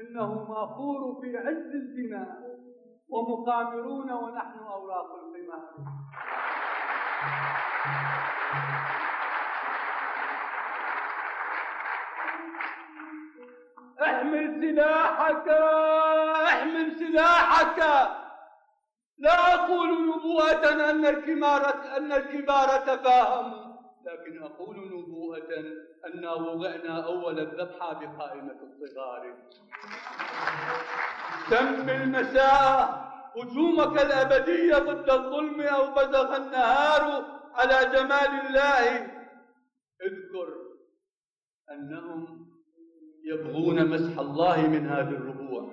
إنه 0.00 0.44
ماخور 0.48 1.20
في 1.22 1.36
عز 1.36 1.72
الزنا 1.74 2.40
ومقامرون 3.08 4.12
ونحن 4.12 4.58
أوراق 4.58 5.08
القمار. 5.14 5.74
احمل 14.02 14.60
سلاحك 14.60 15.48
احمل 16.48 16.92
سلاحك. 16.98 17.78
لا 19.18 19.54
أقول 19.54 20.08
نبوءة 20.08 20.90
أن 20.90 21.06
الكبار 21.06 21.74
أن 21.96 22.12
الكبار 22.12 22.68
تفاهموا 22.68 23.74
لكن 24.04 24.42
أقول 24.42 24.76
نبوءة 24.76 25.48
أن 26.06 26.26
وضعنا 26.26 27.04
أول 27.04 27.40
الذبحة 27.40 27.92
بقائمة 27.92 28.56
الصغار. 28.62 29.34
سم 31.50 31.90
المساء 31.90 33.04
هجومك 33.36 34.02
الأبدي 34.02 34.72
ضد 34.72 35.10
الظلم 35.10 35.60
أو 35.60 35.94
بزغ 35.94 36.36
النهار 36.36 37.24
على 37.54 37.90
جمال 37.92 38.46
الله. 38.46 39.10
اذكر 40.02 40.48
أنهم 41.70 42.43
يبغون 43.24 43.90
مسح 43.90 44.18
الله 44.18 44.68
من 44.68 44.86
هذه 44.88 45.08
الربوع. 45.08 45.70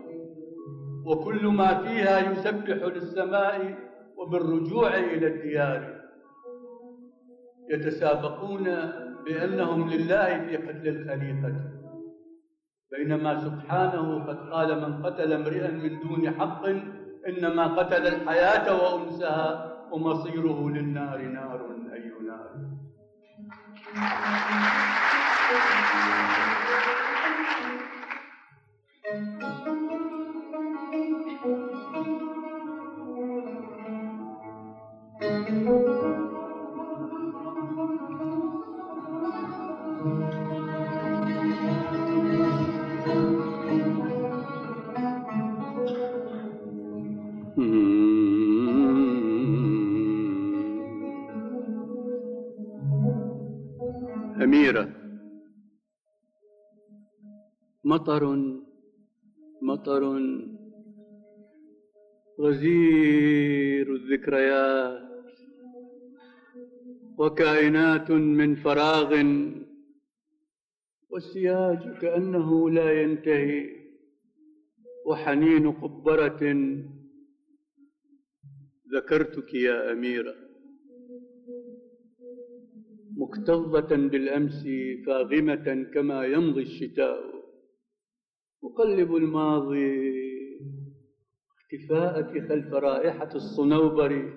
وكل 1.05 1.47
ما 1.47 1.73
فيها 1.83 2.31
يسبح 2.31 2.83
للسماء 2.83 3.75
وبالرجوع 4.17 4.95
إلى 4.97 5.27
الديار. 5.27 6.01
يتسابقون 7.69 8.63
بأنهم 9.25 9.89
لله 9.89 10.39
في 10.39 10.57
قتل 10.57 10.87
الخليقة. 10.87 11.55
بينما 12.91 13.35
سبحانه 13.35 14.25
قد 14.27 14.49
قال 14.49 14.81
من 14.81 15.05
قتل 15.05 15.33
امرئا 15.33 15.71
من 15.71 15.99
دون 15.99 16.31
حق 16.31 16.65
إنما 17.27 17.67
قتل 17.67 18.07
الحياة 18.07 18.65
وأنسها 18.83 19.71
ومصيره 19.91 20.69
للنار 20.69 21.21
نار 21.21 21.61
أي 21.93 22.11
نار. 22.27 22.51
أميرة. 54.43 54.93
مطر 57.83 58.35
مطر. 59.61 60.17
غزير 62.41 63.95
الذكريات. 63.95 65.11
وكائنات 67.17 68.11
من 68.11 68.55
فراغ. 68.55 69.23
والسياج 71.09 71.97
كأنه 72.01 72.69
لا 72.69 73.01
ينتهي. 73.01 73.69
وحنين 75.05 75.71
قبرة. 75.71 76.43
ذكرتك 78.95 79.53
يا 79.53 79.91
أميرة. 79.91 80.50
مكتظة 83.21 83.91
بالأمس 84.11 84.67
فاغمة 85.05 85.85
كما 85.93 86.25
يمضي 86.25 86.61
الشتاء. 86.61 87.19
أقلب 88.63 89.15
الماضي 89.15 89.91
اختفاءك 91.57 92.47
خلف 92.49 92.73
رائحة 92.73 93.29
الصنوبر 93.35 94.33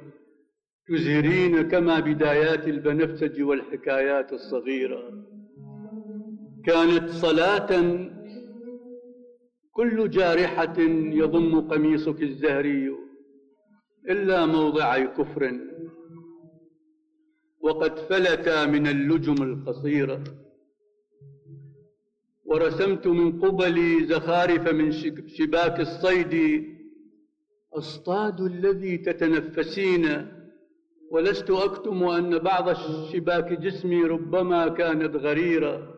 تزهرين 0.88 1.62
كما 1.62 2.00
بدايات 2.00 2.68
البنفسج 2.68 3.42
والحكايات 3.42 4.32
الصغيرة. 4.32 5.02
كانت 6.64 7.10
صلاة 7.10 7.70
كل 9.70 10.10
جارحة 10.10 10.78
يضم 11.22 11.60
قميصك 11.60 12.22
الزهري 12.22 12.90
إلا 14.10 14.46
موضع 14.46 15.04
كفر. 15.04 15.42
وقد 17.64 17.98
فلتا 17.98 18.66
من 18.66 18.86
اللجم 18.86 19.42
القصيرة 19.42 20.24
ورسمت 22.44 23.06
من 23.06 23.40
قبلي 23.40 24.06
زخارف 24.06 24.68
من 24.68 24.92
شباك 25.26 25.80
الصيد. 25.80 26.64
أصطاد 27.72 28.40
الذي 28.40 28.98
تتنفسين. 28.98 30.04
ولست 31.10 31.50
أكتم 31.50 32.04
أن 32.04 32.38
بعض 32.38 32.68
الشباك 32.68 33.52
جسمي 33.52 34.02
ربما 34.02 34.68
كانت 34.68 35.16
غريرة. 35.16 35.94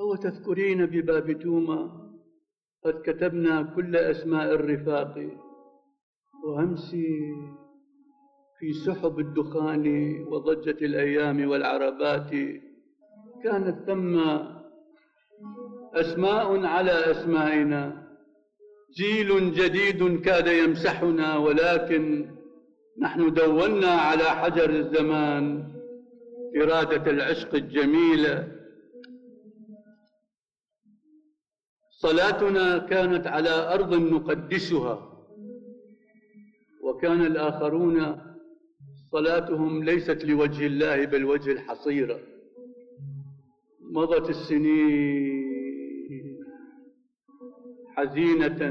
أو 0.00 0.14
تذكرين 0.14 0.86
بباب 0.86 1.32
توما؟ 1.32 2.10
قد 2.84 2.94
كتبنا 3.04 3.62
كل 3.62 3.96
أسماء 3.96 4.54
الرفاق. 4.54 5.14
وأمسي 6.44 7.08
في 8.58 8.72
سحب 8.72 9.18
الدخان 9.18 9.86
وضجة 10.28 10.84
الأيام 10.84 11.48
والعربات 11.48 12.30
كانت 13.44 13.86
ثم 13.86 14.18
أسماء 15.94 16.64
على 16.64 16.90
أسمائنا. 16.90 18.06
جيل 18.96 19.52
جديد 19.52 20.20
كاد 20.20 20.46
يمسحنا 20.46 21.36
ولكن 21.36 22.30
نحن 23.00 23.32
دونا 23.32 23.90
على 23.90 24.24
حجر 24.24 24.70
الزمان. 24.70 25.72
إرادة 26.62 27.10
العشق 27.10 27.54
الجميلة. 27.54 28.52
صلاتنا 31.90 32.78
كانت 32.78 33.26
على 33.26 33.74
أرض 33.74 33.94
نقدسها 33.94 35.12
وكان 36.82 37.26
الآخرون 37.26 38.26
صلاتهم 39.12 39.84
ليست 39.84 40.24
لوجه 40.24 40.66
الله 40.66 41.04
بل 41.04 41.24
وجه 41.24 41.52
الحصيرة. 41.52 42.20
مضت 43.80 44.30
السنين 44.30 45.46
حزينة 47.96 48.62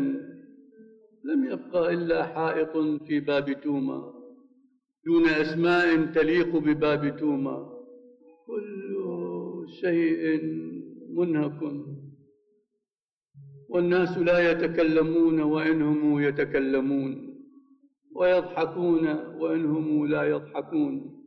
لم 1.23 1.45
يبقى 1.51 1.93
إلا 1.93 2.23
حائط 2.23 2.77
في 3.07 3.19
باب 3.19 3.61
توما. 3.61 4.13
دون 5.05 5.25
أسماء 5.25 6.05
تليق 6.05 6.57
بباب 6.57 7.17
توما. 7.17 7.69
كل 8.47 8.95
شيء 9.81 10.41
منهك. 11.09 11.61
والناس 13.69 14.17
لا 14.17 14.51
يتكلمون 14.51 15.41
وإنهم 15.41 16.19
يتكلمون. 16.19 17.24
ويضحكون 18.15 19.07
وإنهم 19.39 20.07
لا 20.07 20.23
يضحكون. 20.23 21.21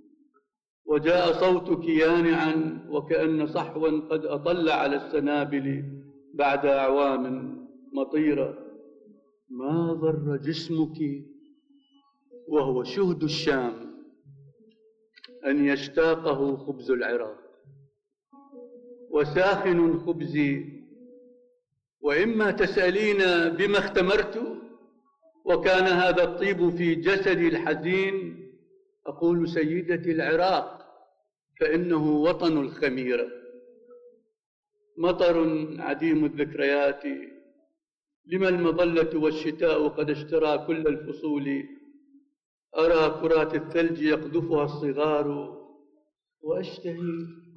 وجاء 0.86 1.32
صوتك 1.32 1.88
يانعا 1.88 2.86
وكأن 2.90 3.46
صحوا 3.46 4.00
قد 4.10 4.24
أطل 4.24 4.68
على 4.68 4.96
السنابل 4.96 5.84
بعد 6.34 6.66
أعوام 6.66 7.54
مطيرة. 7.92 8.58
ما 9.50 9.92
ضر 9.92 10.36
جسمك 10.36 10.98
وهو 12.48 12.84
شهد 12.84 13.22
الشام 13.22 13.74
أن 15.46 15.64
يشتاقه 15.64 16.56
خبز 16.56 16.90
العراق؟ 16.90 17.38
وساخن 19.10 19.98
خبزي 19.98 20.64
وإما 22.00 22.50
تسألين 22.50 23.18
بما 23.56 23.78
اختمرت 23.78 24.58
وكان 25.48 25.84
هذا 25.84 26.24
الطيب 26.24 26.76
في 26.76 26.94
جسدي 26.94 27.48
الحزين. 27.48 28.44
أقول 29.06 29.48
سيدتي 29.48 30.12
العراق 30.12 30.78
فإنه 31.60 32.16
وطن 32.16 32.58
الخميرة 32.58 33.28
مطر 34.98 35.66
عديم 35.78 36.24
الذكريات. 36.24 37.04
لما 38.26 38.48
المظلة 38.48 39.18
والشتاء 39.18 39.88
قد 39.88 40.10
اشترى 40.10 40.58
كل 40.66 40.86
الفصول. 40.86 41.64
أرى 42.78 43.20
كرات 43.20 43.54
الثلج 43.54 44.02
يقذفها 44.02 44.64
الصغار. 44.64 45.58
وأشتهي 46.40 47.00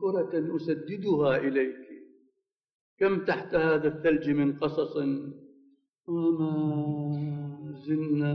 كرة 0.01 0.55
أسددها 0.55 1.37
إليك. 1.37 1.87
كم 2.99 3.25
تحت 3.25 3.55
هذا 3.55 3.87
الثلج 3.87 4.29
من 4.29 4.59
قصص. 4.59 4.97
وما 6.07 7.40
زلنا 7.85 8.33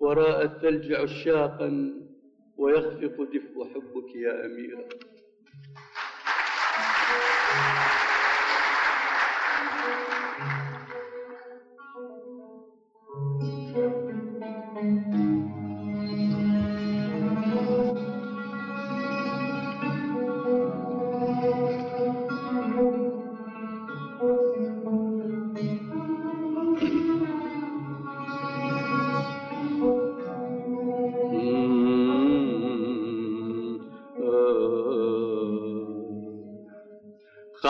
وراء 0.00 0.44
الثلج 0.44 0.92
عشاقا 0.92 1.94
ويخفق 2.56 3.16
دفء 3.22 3.64
حبك 3.74 4.14
يا 4.14 4.46
أميرة. 4.46 4.88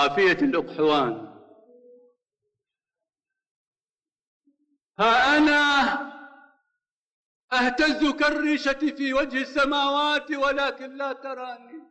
خافية 0.01 0.45
الأقحوان 0.45 1.31
ها 4.99 5.37
أنا 5.37 5.61
أهتز 7.53 8.11
كالريشة 8.11 8.97
في 8.97 9.15
وجه 9.15 9.41
السماوات 9.43 10.31
ولكن 10.31 10.97
لا 10.97 11.13
تراني. 11.13 11.83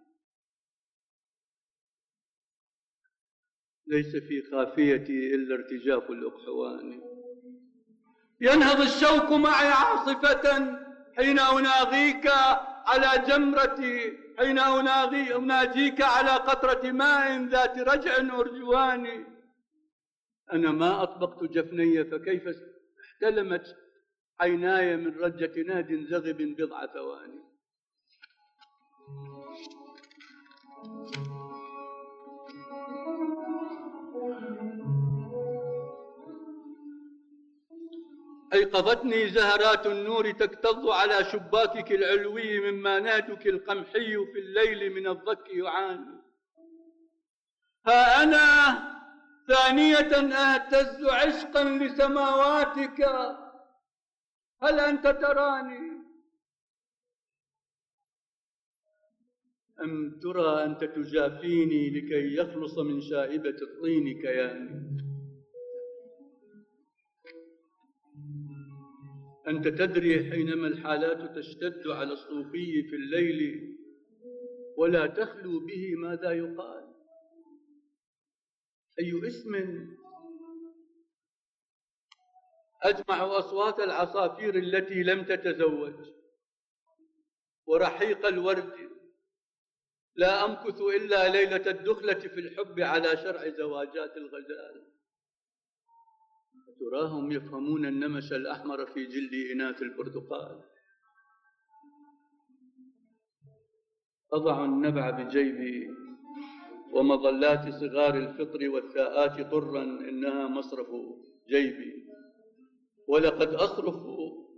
ليس 3.87 4.15
في 4.15 4.41
خافيتي 4.51 5.35
إلا 5.35 5.55
ارتجاف 5.55 6.09
الأقحوان 6.09 7.01
ينهض 8.41 8.81
الشوك 8.81 9.31
معي 9.31 9.67
عاصفة 9.67 10.75
حين 11.17 11.39
أناغيك 11.39 12.27
على 12.85 13.25
جمرتي 13.27 14.17
حين 14.39 14.59
أناغي 14.59 15.35
أناجيك 15.35 16.01
على 16.01 16.31
قطرة 16.31 16.91
ماء 16.91 17.45
ذات 17.45 17.77
رجع 17.77 18.17
أرجواني. 18.39 19.25
أنا 20.53 20.71
ما 20.71 21.03
أطبقت 21.03 21.43
جفني 21.43 22.03
فكيف 22.03 22.43
احتلمت 23.03 23.75
عيناي 24.39 24.97
من 24.97 25.19
رجة 25.19 25.61
ناد 25.61 26.05
زغب 26.09 26.37
بضع 26.37 26.85
ثواني. 26.85 27.48
أيقظتني 38.53 39.29
زهرات 39.29 39.87
النور 39.87 40.31
تكتظ 40.31 40.89
على 40.89 41.25
شباكك 41.31 41.91
العلوي 41.91 42.71
مما 42.71 42.99
نادك 42.99 43.47
القمحي 43.47 44.25
في 44.25 44.39
الليل 44.39 44.93
من 44.93 45.07
الضك 45.07 45.49
يعاني. 45.49 46.21
ها 47.87 48.23
أنا 48.23 48.45
ثانية 49.47 50.11
أهتز 50.35 51.05
عشقا 51.05 51.63
لسماواتك. 51.63 53.01
هل 54.63 54.79
أنت 54.79 55.07
تراني؟ 55.07 55.99
أم 59.83 60.19
ترى 60.19 60.63
أنت 60.63 60.83
تجافيني 60.83 61.89
لكي 61.89 62.35
يخلص 62.35 62.77
من 62.77 63.01
شائبة 63.01 63.57
الطين 63.61 64.21
كياني؟ 64.21 65.08
أنت 69.47 69.67
تدري 69.67 70.31
حينما 70.31 70.67
الحالات 70.67 71.37
تشتد 71.37 71.87
على 71.87 72.13
الصوفي 72.13 72.83
في 72.83 72.95
الليل 72.95 73.75
ولا 74.77 75.07
تخلو 75.07 75.59
به 75.59 75.95
ماذا 75.95 76.31
يقال؟ 76.31 76.93
أي 78.99 79.27
اسم؟ 79.27 79.55
أجمع 82.83 83.37
أصوات 83.39 83.79
العصافير 83.79 84.55
التي 84.55 85.03
لم 85.03 85.23
تتزوج. 85.23 86.09
ورحيق 87.67 88.25
الورد. 88.25 88.89
لا 90.15 90.45
أمكث 90.45 90.81
إلا 90.81 91.27
ليلة 91.27 91.71
الدخلة 91.71 92.19
في 92.19 92.39
الحب 92.39 92.79
على 92.79 93.17
شرع 93.17 93.49
زواجات 93.49 94.17
الغزال. 94.17 94.98
تراهم 96.79 97.31
يفهمون 97.31 97.85
النمش 97.85 98.33
الأحمر 98.33 98.85
في 98.85 99.05
جلد 99.05 99.33
إناث 99.51 99.81
البرتقال. 99.81 100.63
أضع 104.33 104.65
النبع 104.65 105.09
بجيبي 105.09 105.89
ومظلات 106.93 107.73
صغار 107.73 108.15
الفطر 108.15 108.69
والثاءات 108.69 109.51
طرا 109.51 109.83
إنها 109.83 110.47
مصرف 110.47 110.87
جيبي 111.49 112.05
ولقد 113.07 113.53
أصرف 113.53 113.95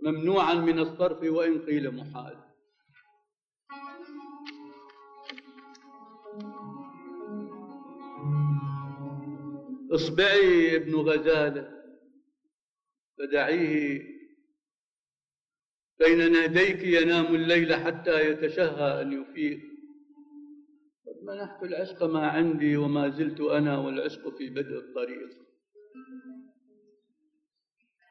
ممنوعا 0.02 0.54
من 0.54 0.78
الصرف 0.78 1.22
وإن 1.22 1.58
قيل 1.58 1.94
محال. 1.94 2.36
اصبعي 9.92 10.76
ابن 10.76 10.94
غزالة. 10.94 11.81
فدعيه. 13.18 14.02
بين 15.98 16.32
ناديك 16.32 16.82
ينام 16.82 17.34
الليل 17.34 17.74
حتى 17.74 18.30
يتشهى 18.30 19.02
أن 19.02 19.12
يفيق. 19.12 19.60
قد 21.06 21.24
منحت 21.26 21.62
العشق 21.62 22.02
ما 22.02 22.26
عندي 22.26 22.76
وما 22.76 23.08
زلت 23.08 23.40
أنا 23.40 23.78
والعشق 23.78 24.36
في 24.36 24.50
بدء 24.50 24.78
الطريق. 24.78 25.28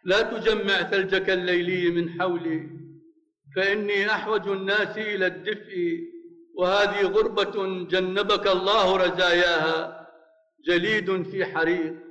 لا 0.03 0.21
تجمع 0.21 0.89
ثلجك 0.91 1.29
الليلي 1.29 1.89
من 1.89 2.09
حولي 2.09 2.69
فإني 3.55 4.07
أحوج 4.07 4.47
الناس 4.47 4.97
إلى 4.97 5.27
الدفء 5.27 5.99
وهذه 6.57 7.01
غربة 7.05 7.85
جنبك 7.85 8.47
الله 8.47 8.97
رزاياها 8.97 10.07
جليد 10.65 11.23
في 11.23 11.45
حريق. 11.45 12.10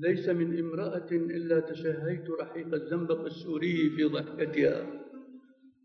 ليس 0.00 0.28
من 0.28 0.58
امرأة 0.58 1.08
إلا 1.12 1.60
تشهيت 1.60 2.30
رحيق 2.40 2.74
الزنبق 2.74 3.24
السوري 3.24 3.90
في 3.90 4.04
ضحكتها 4.04 4.86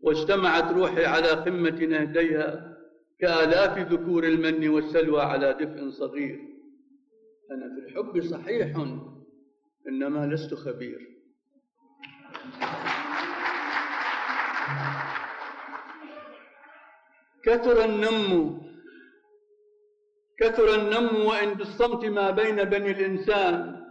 واجتمعت 0.02 0.72
روحي 0.72 1.04
على 1.04 1.28
قمة 1.28 1.84
نهديها 1.84 2.76
كآلاف 3.20 3.92
ذكور 3.92 4.24
المن 4.24 4.68
والسلوى 4.68 5.22
على 5.22 5.52
دفء 5.60 5.90
صغير. 5.90 6.38
أنا 7.50 7.74
في 7.74 7.80
الحب 7.86 8.22
صحيح 8.22 8.76
إنما 9.88 10.26
لست 10.26 10.54
خبير. 10.54 11.16
كثر 17.44 17.84
النم 17.84 18.60
كثر 20.38 20.74
النم 20.74 21.26
وإن 21.26 21.54
بالصمت 21.54 22.04
ما 22.04 22.30
بين 22.30 22.56
بني 22.64 22.90
الإنسان 22.90 23.85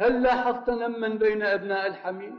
هل 0.00 0.22
لاحظت 0.22 0.70
نما 0.70 1.08
بين 1.08 1.42
أبناء 1.42 1.86
الحميد 1.86 2.34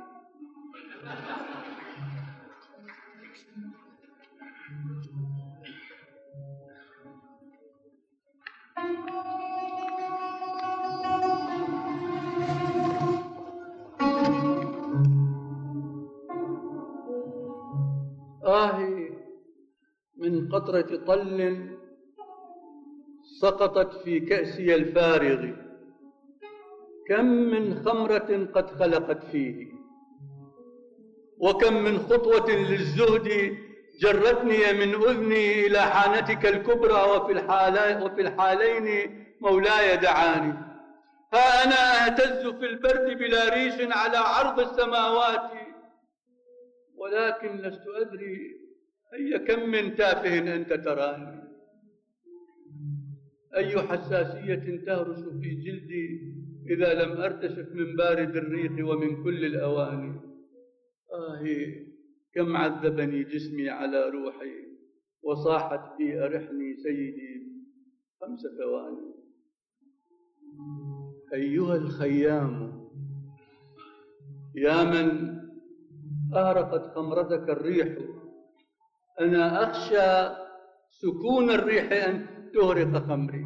آهي 18.43 19.10
من 20.17 20.50
قطرة 20.50 21.06
طل 21.08 21.69
سقطت 23.41 23.93
في 24.04 24.19
كأسي 24.19 24.76
الفارغ. 24.76 25.68
كم 27.10 27.26
من 27.26 27.76
خمرة 27.86 28.50
قد 28.54 28.69
خلقت 28.69 29.24
فيه. 29.24 29.67
وكم 31.38 31.74
من 31.84 32.00
خطوة 32.00 32.52
للزهد 32.52 33.58
جرتني 34.02 34.74
من 34.74 34.93
أذني 34.95 35.65
إلى 35.65 35.82
حانتك 35.82 36.45
الكبرى 36.45 36.93
وفي, 36.93 37.34
وفي 38.04 38.22
الحالين 38.22 38.88
مولاي 39.41 39.98
دعاني. 39.98 40.54
ها 41.34 41.63
أنا 41.63 42.06
أهتز 42.06 42.48
في 42.48 42.65
البرد 42.65 43.17
بلا 43.17 43.50
ريش 43.54 43.74
على 43.82 44.17
عرض 44.17 44.60
السماوات. 44.60 45.52
ولكن 46.95 47.56
لست 47.56 47.84
أدري 47.88 48.60
أي 49.13 49.39
كم 49.39 49.69
من 49.69 49.95
تافه 49.95 50.38
أنت 50.38 50.74
تراني. 50.74 51.43
أي 53.56 53.82
حساسية 53.82 54.86
تهرس 54.86 55.24
في 55.41 55.50
جلدي 55.50 56.39
إذا 56.69 56.93
لم 56.93 57.12
أرتشف 57.21 57.67
من 57.73 57.95
بارد 57.95 58.36
الريق 58.36 58.89
ومن 58.89 59.23
كل 59.23 59.45
الأواني. 59.45 60.21
آهي 61.13 61.86
كم 62.34 62.58
عذبني 62.58 63.23
جسمي 63.23 63.69
على 63.69 64.10
روحي 64.10 64.55
وصاحت 65.23 65.97
في 65.97 66.25
أرحني 66.25 66.75
سيدي 66.84 67.34
خمس 68.21 68.41
ثواني. 68.60 69.10
أيها 71.34 71.75
الخيام 71.75 72.79
يا 74.55 74.84
من 74.84 75.39
أهرقت 76.34 76.95
خمرتك 76.95 77.49
الريح 77.49 77.97
أنا 79.19 79.63
أخشى 79.63 80.36
سكون 80.89 81.49
الريح 81.49 81.91
أن 81.91 82.25
تهرق 82.53 82.97
خمري. 83.08 83.45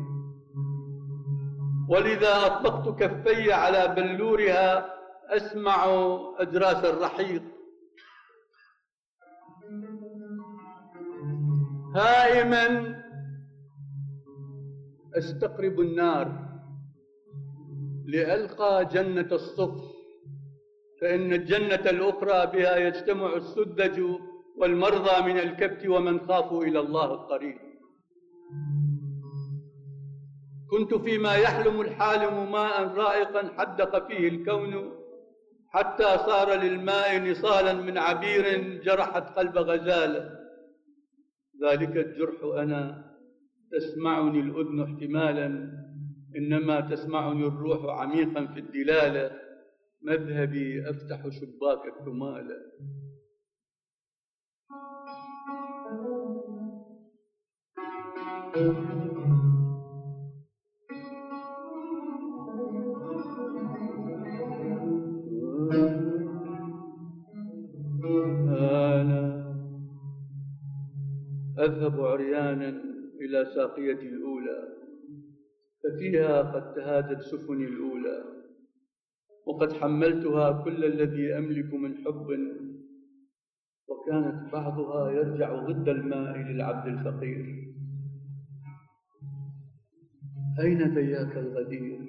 ولذا 1.89 2.46
أطبقت 2.46 3.00
كفي 3.00 3.54
على 3.54 3.88
بلورها 3.96 4.93
أسمع 5.30 5.86
أجراس 6.38 6.86
الرحيق. 6.86 7.43
هائما 11.96 12.96
أستقرب 15.17 15.80
النار 15.80 16.43
لألقى 18.06 18.86
جنة 18.86 19.28
الصف 19.32 19.93
فإن 21.02 21.34
الجنة 21.34 21.89
الأخرى 21.89 22.52
بها 22.52 22.78
يجتمع 22.78 23.34
السذج 23.36 24.02
والمرضى 24.58 25.34
من 25.34 25.39
الكبت 25.39 25.88
ومن 25.88 26.19
خافوا 26.28 26.63
إلى 26.63 26.80
الله 26.80 27.13
القريب. 27.13 27.72
كنت 30.73 30.93
فيما 30.93 31.36
يحلم 31.36 31.81
الحالم 31.81 32.51
ماء 32.51 32.88
رائقا 32.88 33.47
حدق 33.57 34.07
فيه 34.07 34.27
الكون 34.27 34.91
حتى 35.69 36.03
صار 36.03 36.53
للماء 36.53 37.31
نصالا 37.31 37.73
من 37.73 37.97
عبير 37.97 38.43
جرحت 38.83 39.38
قلب 39.38 39.57
غزاله 39.57 40.39
ذلك 41.63 41.97
الجرح 41.97 42.43
أنا 42.43 43.12
تسمعني 43.71 44.39
الأذن 44.39 44.83
احتمالا 44.83 45.47
إنما 46.38 46.81
تسمعني 46.81 47.47
الروح 47.47 47.99
عميقا 47.99 48.45
في 48.45 48.59
الدلالة 48.59 49.31
مذهبي 50.01 50.89
أفتح 50.89 51.29
شباك 51.29 51.81
الثمالة 51.99 52.55
أنا 58.55 59.12
أذهب 71.84 72.02
عريانا 72.02 72.69
إلى 73.22 73.46
ساقيتي 73.56 74.08
الأولى 74.08 74.67
ففيها 75.84 76.41
قد 76.41 76.74
تهادت 76.74 77.22
سفني 77.22 77.65
الأولى 77.65 78.24
وقد 79.46 79.74
حملتها 79.74 80.63
كل 80.63 80.86
الذي 80.86 81.38
أملك 81.38 81.74
من 81.74 81.98
حب 81.98 82.28
وكانت 83.88 84.54
بعضها 84.54 85.12
يرجع 85.12 85.65
ضد 85.65 85.89
الماء 85.89 86.38
للعبد 86.38 86.88
الفقير. 86.88 87.74
أين 90.60 90.96
ذياك 90.96 91.38
الغدير؟ 91.38 92.00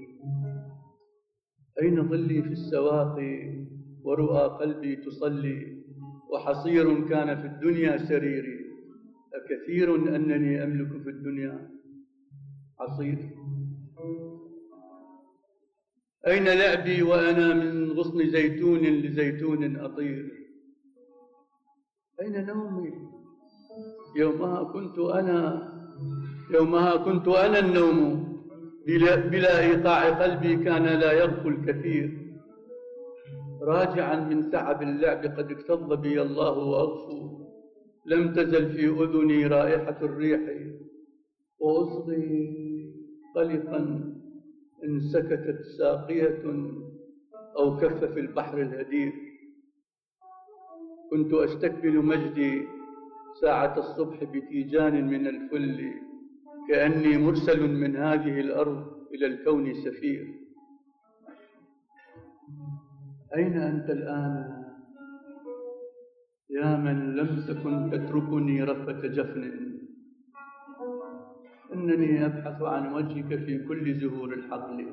أين 1.83 2.09
ظلي 2.09 2.43
في 2.43 2.53
السواقي 2.53 3.67
ورؤى 4.03 4.59
قلبي 4.61 4.97
تصلي 4.97 5.85
وحصير 6.33 7.09
كان 7.09 7.41
في 7.41 7.47
الدنيا 7.47 7.97
سريري؟ 7.97 8.64
أكثير 9.65 9.95
أنني 9.95 10.65
أملك 10.65 11.03
في 11.03 11.11
الدنيا. 11.11 11.71
حصير 12.79 13.19
أين 16.27 16.45
لعبي 16.45 17.03
وأنا 17.03 17.55
من 17.55 17.93
غصن 17.93 18.31
زيتون 18.31 18.81
لزيتون 18.81 19.77
أطير؟ 19.77 20.33
أين 22.21 22.47
نومي؟ 22.47 22.93
يومها 24.17 24.65
كنت 24.65 24.99
أنا 24.99 25.39
يومها 26.51 26.97
كنت 26.97 27.29
أنا 27.29 27.59
النوم. 27.59 28.35
بلا, 28.87 29.17
بلا 29.17 29.61
إيقاع 29.61 30.23
قلبي 30.23 30.57
كان 30.57 30.85
لا 30.85 31.13
يغفو 31.13 31.49
الكثير. 31.49 32.37
راجعا 33.63 34.17
من 34.29 34.51
تعب 34.51 34.83
اللعب 34.83 35.25
قد 35.25 35.51
اكتظ 35.51 35.93
بي 35.93 36.23
الله 36.23 36.59
وأغفو. 36.59 37.44
لم 38.07 38.33
تزل 38.35 38.73
في 38.73 38.87
أذني 38.89 39.47
رائحة 39.47 39.99
الريح 40.03 40.41
وأصغي 41.59 42.55
قلقا 43.37 43.79
إن 44.85 45.01
سكتت 45.01 45.61
ساقية 45.79 46.43
أو 47.59 47.77
كف 47.77 48.05
في 48.05 48.21
البحر 48.21 48.61
الهدير 48.63 49.13
كنت 51.11 51.33
أستكمل 51.35 51.97
مجدي 51.97 52.63
ساعة 53.41 53.79
الصبح 53.79 54.25
بتيجان 54.25 55.07
من 55.07 55.27
الفل 55.27 55.91
كأني 56.69 57.19
مرسل 57.19 57.71
من 57.71 57.97
هذه 57.97 58.41
الأرض 58.41 58.87
إلى 59.15 59.27
الكون 59.27 59.75
سفير. 59.75 60.35
أين 63.37 63.57
أنت 63.59 63.91
الآن؟ 63.91 64.64
يا 66.51 66.77
من 66.77 67.17
لم 67.17 67.45
تكن 67.49 67.91
تتركني 67.91 68.63
رفة 68.63 69.01
جفن. 69.09 69.43
إنني 71.75 72.27
أبحث 72.27 72.63
عن 72.63 72.95
وجهك 72.95 73.37
في 73.45 73.65
كل 73.69 73.95
زهور 73.95 74.33
الحقل. 74.33 74.87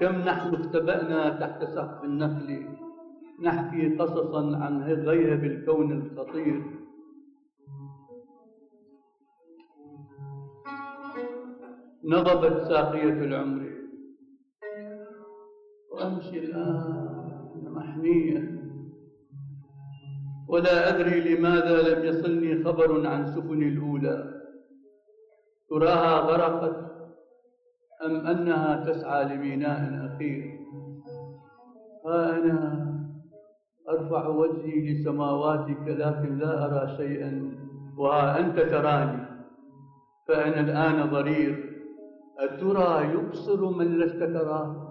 كم 0.00 0.16
نحن 0.16 0.54
اختبأنا 0.54 1.28
تحت 1.40 1.64
سقف 1.64 2.04
النخل. 2.04 2.66
نحكي 3.42 3.96
قصصا 3.96 4.56
عن 4.56 4.82
غيهب 4.82 5.44
الكون 5.44 5.92
الخطير. 5.92 6.62
نضبت 12.04 12.62
ساقية 12.68 13.18
العمر. 13.24 13.72
وأمشي 15.92 16.38
الآن 16.38 17.64
محنية 17.64 18.63
ولا 20.48 20.88
أدري 20.88 21.20
لماذا 21.20 21.82
لم 21.82 22.04
يصلني 22.04 22.64
خبر 22.64 23.06
عن 23.06 23.26
سفني 23.26 23.68
الأولى. 23.68 24.34
تراها 25.70 26.18
غرقت 26.18 26.76
أم 28.06 28.26
أنها 28.26 28.84
تسعى 28.84 29.24
لميناء 29.24 30.06
أخير؟ 30.06 30.58
ها 32.06 32.36
أنا 32.36 32.84
أرفع 33.90 34.28
وجهي 34.28 34.92
لسماواتك 34.92 35.88
لكن 35.88 36.38
لا 36.38 36.64
أرى 36.64 36.96
شيئا 36.96 37.52
وها 37.98 38.40
أنت 38.40 38.60
تراني 38.60 39.24
فأنا 40.28 40.60
الآن 40.60 41.10
ضرير. 41.10 41.74
أترى 42.38 43.12
يبصر 43.14 43.70
من 43.70 43.98
لست 43.98 44.22
تراه؟ 44.22 44.83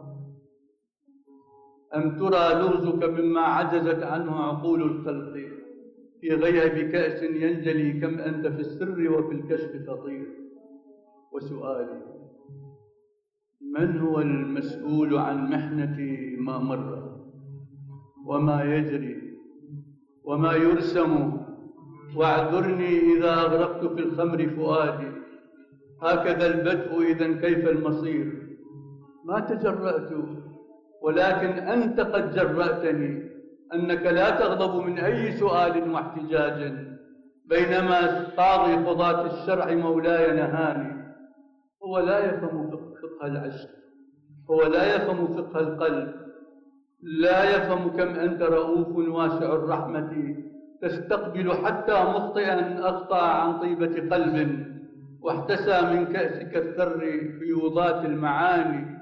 أم 1.96 2.18
ترى 2.20 2.54
لغزك 2.62 3.04
مما 3.10 3.42
عجزت 3.42 4.04
عنه 4.04 4.36
عقول 4.36 4.82
الخلق؟ 4.82 5.34
في 6.22 6.30
غياب 6.30 6.92
كأس 6.92 7.24
ينجلي 7.24 7.94
كم 7.94 8.20
أنت 8.20 8.48
في 8.48 8.60
السر 8.60 9.12
وفي 9.12 9.36
الكشف 9.36 9.90
خطير 9.90 10.28
وسؤالي 11.34 12.02
من 13.78 14.00
هو 14.00 14.20
المسؤول 14.22 15.18
عن 15.18 15.50
محنتي 15.50 16.36
ما 16.40 16.58
مر؟ 16.60 17.20
وما 18.26 18.64
يجري؟ 18.64 19.34
وما 20.24 20.54
يرسم؟ 20.54 21.38
واعذرني 22.16 23.18
إذا 23.18 23.34
أغرقت 23.34 23.86
في 23.86 24.00
الخمر 24.00 24.50
فؤادي. 24.50 25.12
هكذا 26.02 26.48
البدء 26.54 27.02
إذا 27.12 27.34
كيف 27.34 27.68
المصير؟ 27.68 28.58
ما 29.26 29.40
تجرأت 29.40 30.12
ولكن 31.04 31.60
أنت 31.60 32.00
قد 32.00 32.36
جرأتني 32.36 33.30
أنك 33.74 34.06
لا 34.06 34.30
تغضب 34.30 34.84
من 34.86 35.00
أي 35.00 35.32
سؤال 35.32 35.92
واحتجاج 35.92 36.74
بينما 37.46 38.24
قاضي 38.38 38.74
قضاة 38.74 39.26
الشرع 39.26 39.74
مولاي 39.74 40.32
نهاني. 40.36 41.04
هو 41.84 42.00
لا 42.00 42.20
يفهم 42.20 42.70
فقه 42.72 43.28
العشق 43.28 43.70
هو 44.52 44.62
لا 44.63 44.96
يفهم 44.96 45.28
فقه 45.28 45.60
القلب 45.60 46.13
لا 47.04 47.44
يفهم 47.56 47.89
كم 47.89 48.10
أنت 48.16 48.42
رؤوف 48.42 48.88
واسع 48.97 49.54
الرحمة 49.54 50.36
تستقبل 50.82 51.51
حتى 51.51 51.93
مخطئا 51.93 52.89
أخطأ 52.89 53.22
عن 53.22 53.60
طيبة 53.60 54.16
قلب 54.16 54.66
واحتسى 55.22 55.82
من 55.82 56.06
كأسك 56.06 56.58
الثر 56.58 56.99
فيوضات 57.39 58.06
المعاني. 58.06 58.93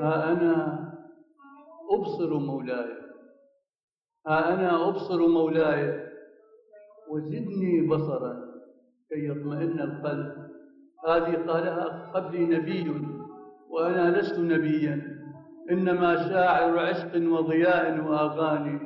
ها 0.00 0.32
أنا 0.32 0.86
أبصر 1.90 2.38
مولاي. 2.38 2.90
ها 4.26 4.54
أنا 4.54 4.88
أبصر 4.88 5.26
مولاي. 5.28 6.06
وزدني 7.10 7.86
بصرا 7.88 8.36
كي 9.08 9.28
يطمئن 9.28 9.80
القلب. 9.80 10.46
هذه 11.08 11.36
قالها 11.46 12.12
قبلي 12.14 12.46
نبي 12.46 13.06
وأنا 13.70 14.18
لست 14.18 14.38
نبيا. 14.38 15.16
إنما 15.70 16.28
شاعر 16.28 16.78
عشق 16.78 17.12
وضياء 17.14 18.04
وأغاني 18.04 18.80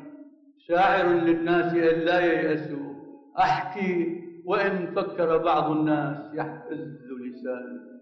شاعر 0.58 1.06
للناس 1.06 1.74
أن 1.74 2.00
لا 2.00 2.20
ييأسوا. 2.20 2.90
أحكي 3.38 4.20
وإن 4.46 4.94
فكر 4.94 5.38
بعض 5.38 5.70
الناس 5.70 6.34
يحتز 6.34 6.98
لساني. 7.20 8.00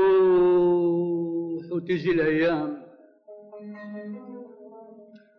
وتروح 0.00 1.72
وتجي 1.72 2.10
الأيام 2.10 2.79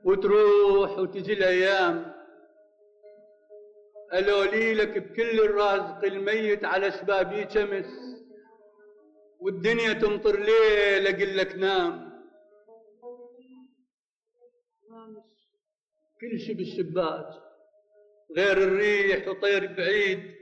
وتروح 0.04 1.00
وتجي 1.00 1.34
الأيام. 1.34 2.14
ألولي 4.14 4.74
لك 4.74 4.98
بكل 4.98 5.40
الرازق 5.40 6.06
الميت 6.06 6.66
على 6.66 6.92
شبابي 6.92 7.50
شمس 7.50 7.86
والدنيا 9.40 9.94
تمطر 9.94 10.40
ليل 10.40 11.08
أقول 11.08 11.38
لك 11.38 11.56
نام. 11.56 12.12
كل 16.22 16.40
شي 16.40 16.54
بالشباك 16.54 17.28
غير 18.38 18.58
الريح 18.58 19.28
وطير 19.28 19.74
بعيد. 19.78 20.36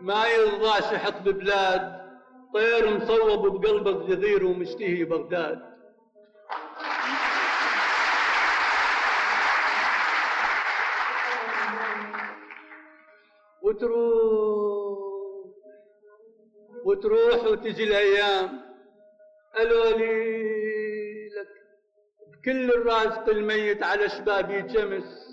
ما 0.00 0.26
يرضى 0.26 0.82
شحط 0.82 1.22
ببلاد 1.22 1.98
طير 2.54 2.96
مصوب 2.96 3.60
بقلبه 3.60 3.90
الصغير 3.90 4.46
ومشتهي 4.46 5.04
بغداد. 5.04 5.67
وتروح. 13.82 14.98
وتروح 16.84 17.44
وتجي 17.44 17.84
الأيام. 17.84 18.60
الولي 19.60 21.28
لك. 21.28 21.48
بكل 22.32 22.70
الرازق 22.70 23.28
الميت 23.28 23.82
على 23.82 24.08
شبابي 24.08 24.68
شمس 24.68 25.28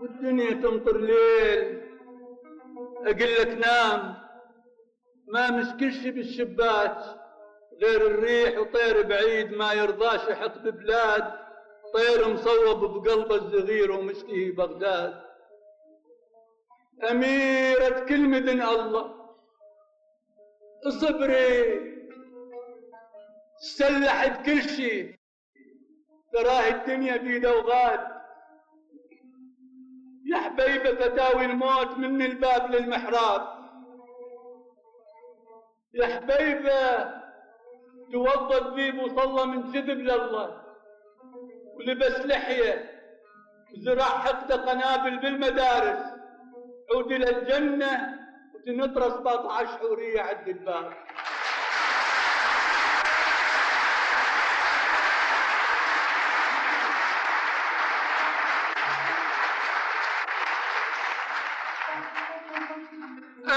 والدنيا 0.00 0.50
تمطر 0.50 0.96
ليل. 0.96 1.82
أقول 3.06 3.34
لك 3.34 3.66
نام. 3.66 4.14
ما 5.28 5.74
شي 5.78 6.10
بالشباك. 6.10 6.98
غير 7.82 8.06
الريح 8.06 8.58
وطير 8.58 9.02
بعيد 9.02 9.52
ما 9.52 9.72
يرضاش 9.72 10.28
يحط 10.28 10.58
ببلاد. 10.58 11.24
طير 11.94 12.28
مصوب 12.28 13.04
بقلبه 13.04 13.34
الصغير 13.34 13.92
ومشتهي 13.92 14.50
بغداد. 14.50 15.31
أميرة 17.10 18.00
كل 18.00 18.28
مدن 18.28 18.62
الله. 18.62 19.22
اصبري 20.86 21.92
سلحت 23.58 24.46
كل 24.46 24.62
شيء. 24.62 25.14
تراهي 26.32 26.70
الدنيا 26.70 27.16
بيد 27.16 27.46
وغاد. 27.46 28.00
يا 30.26 30.36
حبيبة 30.36 30.94
فتاوي 30.94 31.44
الموت 31.44 31.98
من 31.98 32.22
الباب 32.22 32.70
للمحراب. 32.70 33.62
يا 35.94 36.06
حبيبة 36.06 37.10
توضى 38.12 38.82
ذيب 38.82 39.02
وصلى 39.02 39.46
من 39.46 39.72
جذب 39.72 39.98
لله. 39.98 40.62
ولبس 41.76 42.20
لحية. 42.26 43.02
وزرع 43.72 44.04
حتى 44.04 44.54
قنابل 44.54 45.18
بالمدارس. 45.18 46.11
عود 46.90 47.12
الجنة 47.12 48.18
وتنطر 48.54 49.10
17 49.10 49.78
حورية 49.78 50.20
عند 50.20 50.48
الباب 50.48 50.92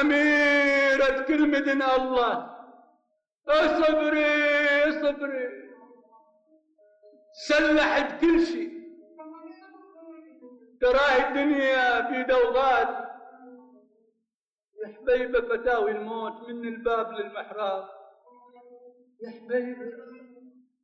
أميرة 0.02 1.22
كل 1.28 1.50
مدن 1.52 1.82
الله. 1.82 2.56
اصبري 3.48 4.26
اصبري 4.90 5.50
سلحت 7.48 8.22
كل 8.22 8.46
شيء. 8.46 8.76
تراهي 10.82 11.28
الدنيا 11.28 12.00
بدوغات 12.00 12.90
يا 12.90 13.05
حبيبة 15.06 15.42
فتاوي 15.42 15.92
الموت 15.92 16.50
من 16.50 16.68
الباب 16.68 17.12
للمحراب. 17.12 17.84
يا 19.22 19.30
حبيبة 19.30 19.86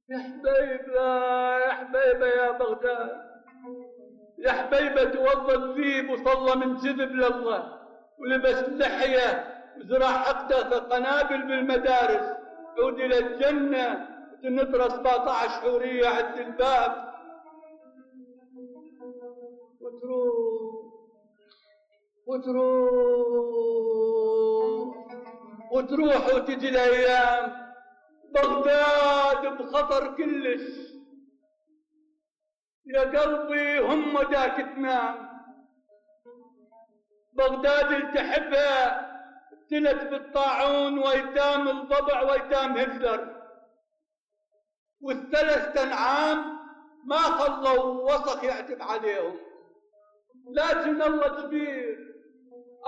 يا 0.10 0.18
حبيبة 0.18 1.58
يا 1.58 1.72
حبيبة 1.72 2.26
يا 2.28 2.52
بغداد. 2.52 3.32
يا 4.38 4.52
حبيبة 4.52 5.04
توضى 5.04 5.54
الذيب 5.54 6.10
وصلى 6.10 6.56
من 6.56 6.76
جذب 6.76 7.12
لله 7.12 7.80
ولبس 8.20 8.70
لحية 8.70 9.64
وزرع 9.78 10.08
حقته 10.08 10.80
قنابل 10.80 11.42
بالمدارس. 11.48 12.38
عود 12.78 13.00
إلى 13.00 13.18
الجنة 13.20 14.08
وتنطر 14.34 14.90
17 14.90 15.50
حورية 15.50 16.08
عند 16.08 16.38
الباب. 16.38 17.12
وتروح 19.82 20.92
وتروح. 22.28 23.81
وتروح 25.72 26.34
وتجي 26.36 26.70
الأيام. 26.70 27.72
بغداد 28.34 29.58
بخطر 29.58 30.16
كلش. 30.16 30.92
يا 32.86 33.02
قلبي 33.02 33.80
هم 33.80 34.22
داك 34.22 34.58
تنام. 34.76 35.32
بغداد 37.34 37.92
اللي 37.92 38.12
تحبها 38.12 39.12
ابتلت 39.54 40.04
بالطاعون 40.04 40.98
وايتام 40.98 41.68
الضبع 41.68 42.22
وايتام 42.22 42.78
هتلر 42.78 43.42
والثلاث 45.02 45.78
أنعام 45.78 46.60
ما 47.06 47.18
خلوا 47.18 48.14
وسخ 48.14 48.44
يعتب 48.44 48.82
عليهم. 48.82 49.40
لكن 50.52 51.02
الله 51.02 51.42
كبير. 51.42 51.98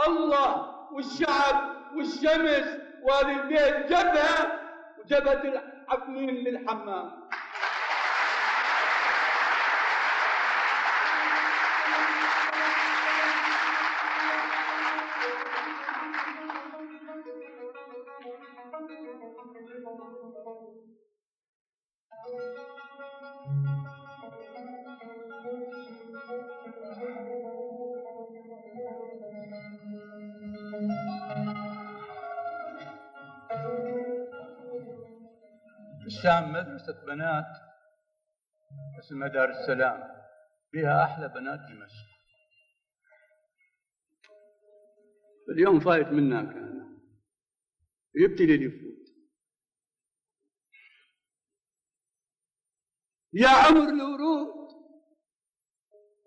الله 0.07 0.73
والشعب 0.93 1.82
والشمس 1.95 2.67
والبيت 3.01 3.75
جبهة 3.89 4.59
وجبهة 4.99 5.43
الحفلين 5.43 6.29
للحمام. 6.29 7.11
الشام 36.23 36.51
مدرسة 36.53 37.05
بنات 37.05 37.45
اسمها 38.99 39.27
دار 39.27 39.49
السلام 39.49 40.23
فيها 40.71 41.03
أحلى 41.03 41.27
بنات 41.27 41.59
دمشق 41.59 42.13
اليوم 45.49 45.79
فايت 45.79 46.07
منك 46.07 46.55
أنا 46.55 46.99
يبتلي 48.15 48.65
يفوت. 48.65 49.03
يا 53.33 53.49
عمر 53.49 53.89
الورود 53.89 54.69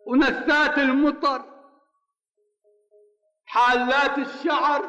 ونثات 0.06 0.78
المطر 0.78 1.72
حالات 3.44 4.18
الشعر 4.18 4.82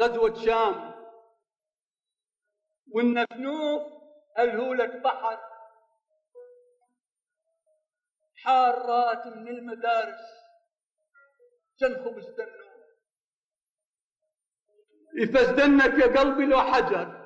غزوة 0.00 0.44
شام. 0.44 0.89
والنفنوف 2.94 3.82
الهولة 4.38 4.86
بحر. 4.86 5.38
حارات 8.44 9.26
من 9.26 9.48
المدارس 9.48 10.20
تنخب 11.80 12.18
الزنوف 12.18 12.70
يفزدنك 15.18 15.94
يا 15.98 16.20
قلبي 16.20 16.46
لو 16.46 16.60
حجر. 16.60 17.20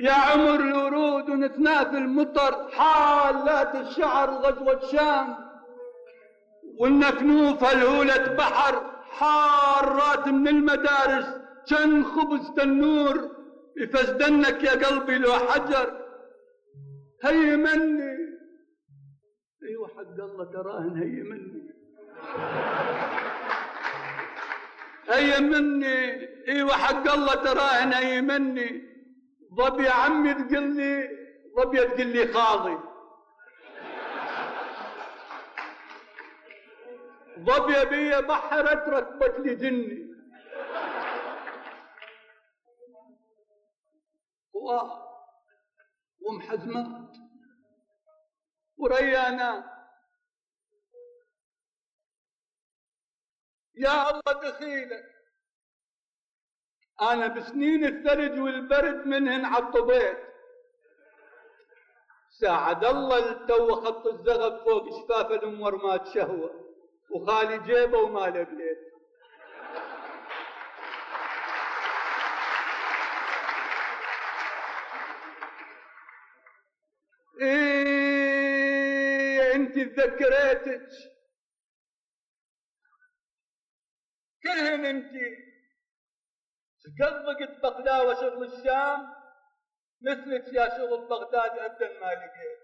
يا 0.00 0.12
عمر 0.12 0.54
الورود 0.54 1.30
ونثناف 1.30 1.86
المطر 1.86 2.70
حالات 2.70 3.74
الشعر 3.74 4.30
غزوة 4.30 4.92
شام. 4.92 5.36
والنفنوف 6.78 7.64
الهولة 7.64 8.34
بحر. 8.36 8.93
حارات 9.18 10.28
من 10.28 10.48
المدارس 10.48 11.26
كان 11.70 12.04
خبز 12.04 12.50
تنور 12.56 13.30
يفزدنك 13.76 14.62
يا 14.62 14.86
قلبي 14.86 15.18
لو 15.18 15.32
حجر. 15.32 16.04
هي 17.24 17.56
مني 17.56 18.14
أيوه 19.68 19.88
حق 19.88 20.18
الله 20.24 20.44
تراهن 20.44 20.96
هي 21.02 21.22
مني 21.30 21.74
هي 25.10 25.40
مني 25.40 26.28
أيوه 26.48 26.72
حق 26.72 27.12
الله 27.12 27.34
تراهن 27.34 27.92
هي 27.92 28.20
مني 28.20 28.82
ضب 29.54 29.80
يا 29.80 29.90
عمي 29.90 30.34
تقول 30.34 30.76
لي 30.76 31.08
ضب 31.56 31.74
تقول 31.74 32.06
لي 32.06 32.32
خاضي. 32.32 32.78
ضب 37.44 37.70
يا 37.70 37.84
بي 37.84 38.26
بحرت 38.26 38.88
ركبت 38.88 39.38
لي 39.38 39.54
جني 39.54 40.04
ومحزمات 46.20 47.16
وريانات 48.76 49.64
يا 53.76 54.10
الله 54.10 54.32
دخيلك. 54.50 55.04
أنا 57.02 57.26
بسنين 57.26 57.84
الثلج 57.84 58.38
والبرد 58.40 59.06
منهن 59.06 59.44
عطبيت 59.44 60.18
ساعد 62.30 62.84
الله 62.84 63.30
التو 63.30 63.74
خط 63.74 64.06
الزغب 64.06 64.64
فوق 64.64 64.84
شفاف 65.02 65.30
الأمور 65.30 65.86
ما 65.86 65.96
تشهوى 65.96 66.63
وخالي 67.10 67.58
جيبه 67.58 67.98
وما 67.98 68.26
لبيت 68.26 68.78
إيه 78.14 79.54
أنت 79.54 79.74
تذكريتك 79.74 80.88
كلهن 84.42 84.84
أنت. 84.84 85.12
قلبك 87.02 87.60
بغداد 87.62 88.16
شغل 88.20 88.44
الشام 88.44 89.14
مثلك 90.02 90.52
يا 90.54 90.78
شغل 90.78 91.08
بغداد 91.08 91.58
ابدا 91.58 92.00
ما 92.00 92.06
لقيت. 92.14 92.63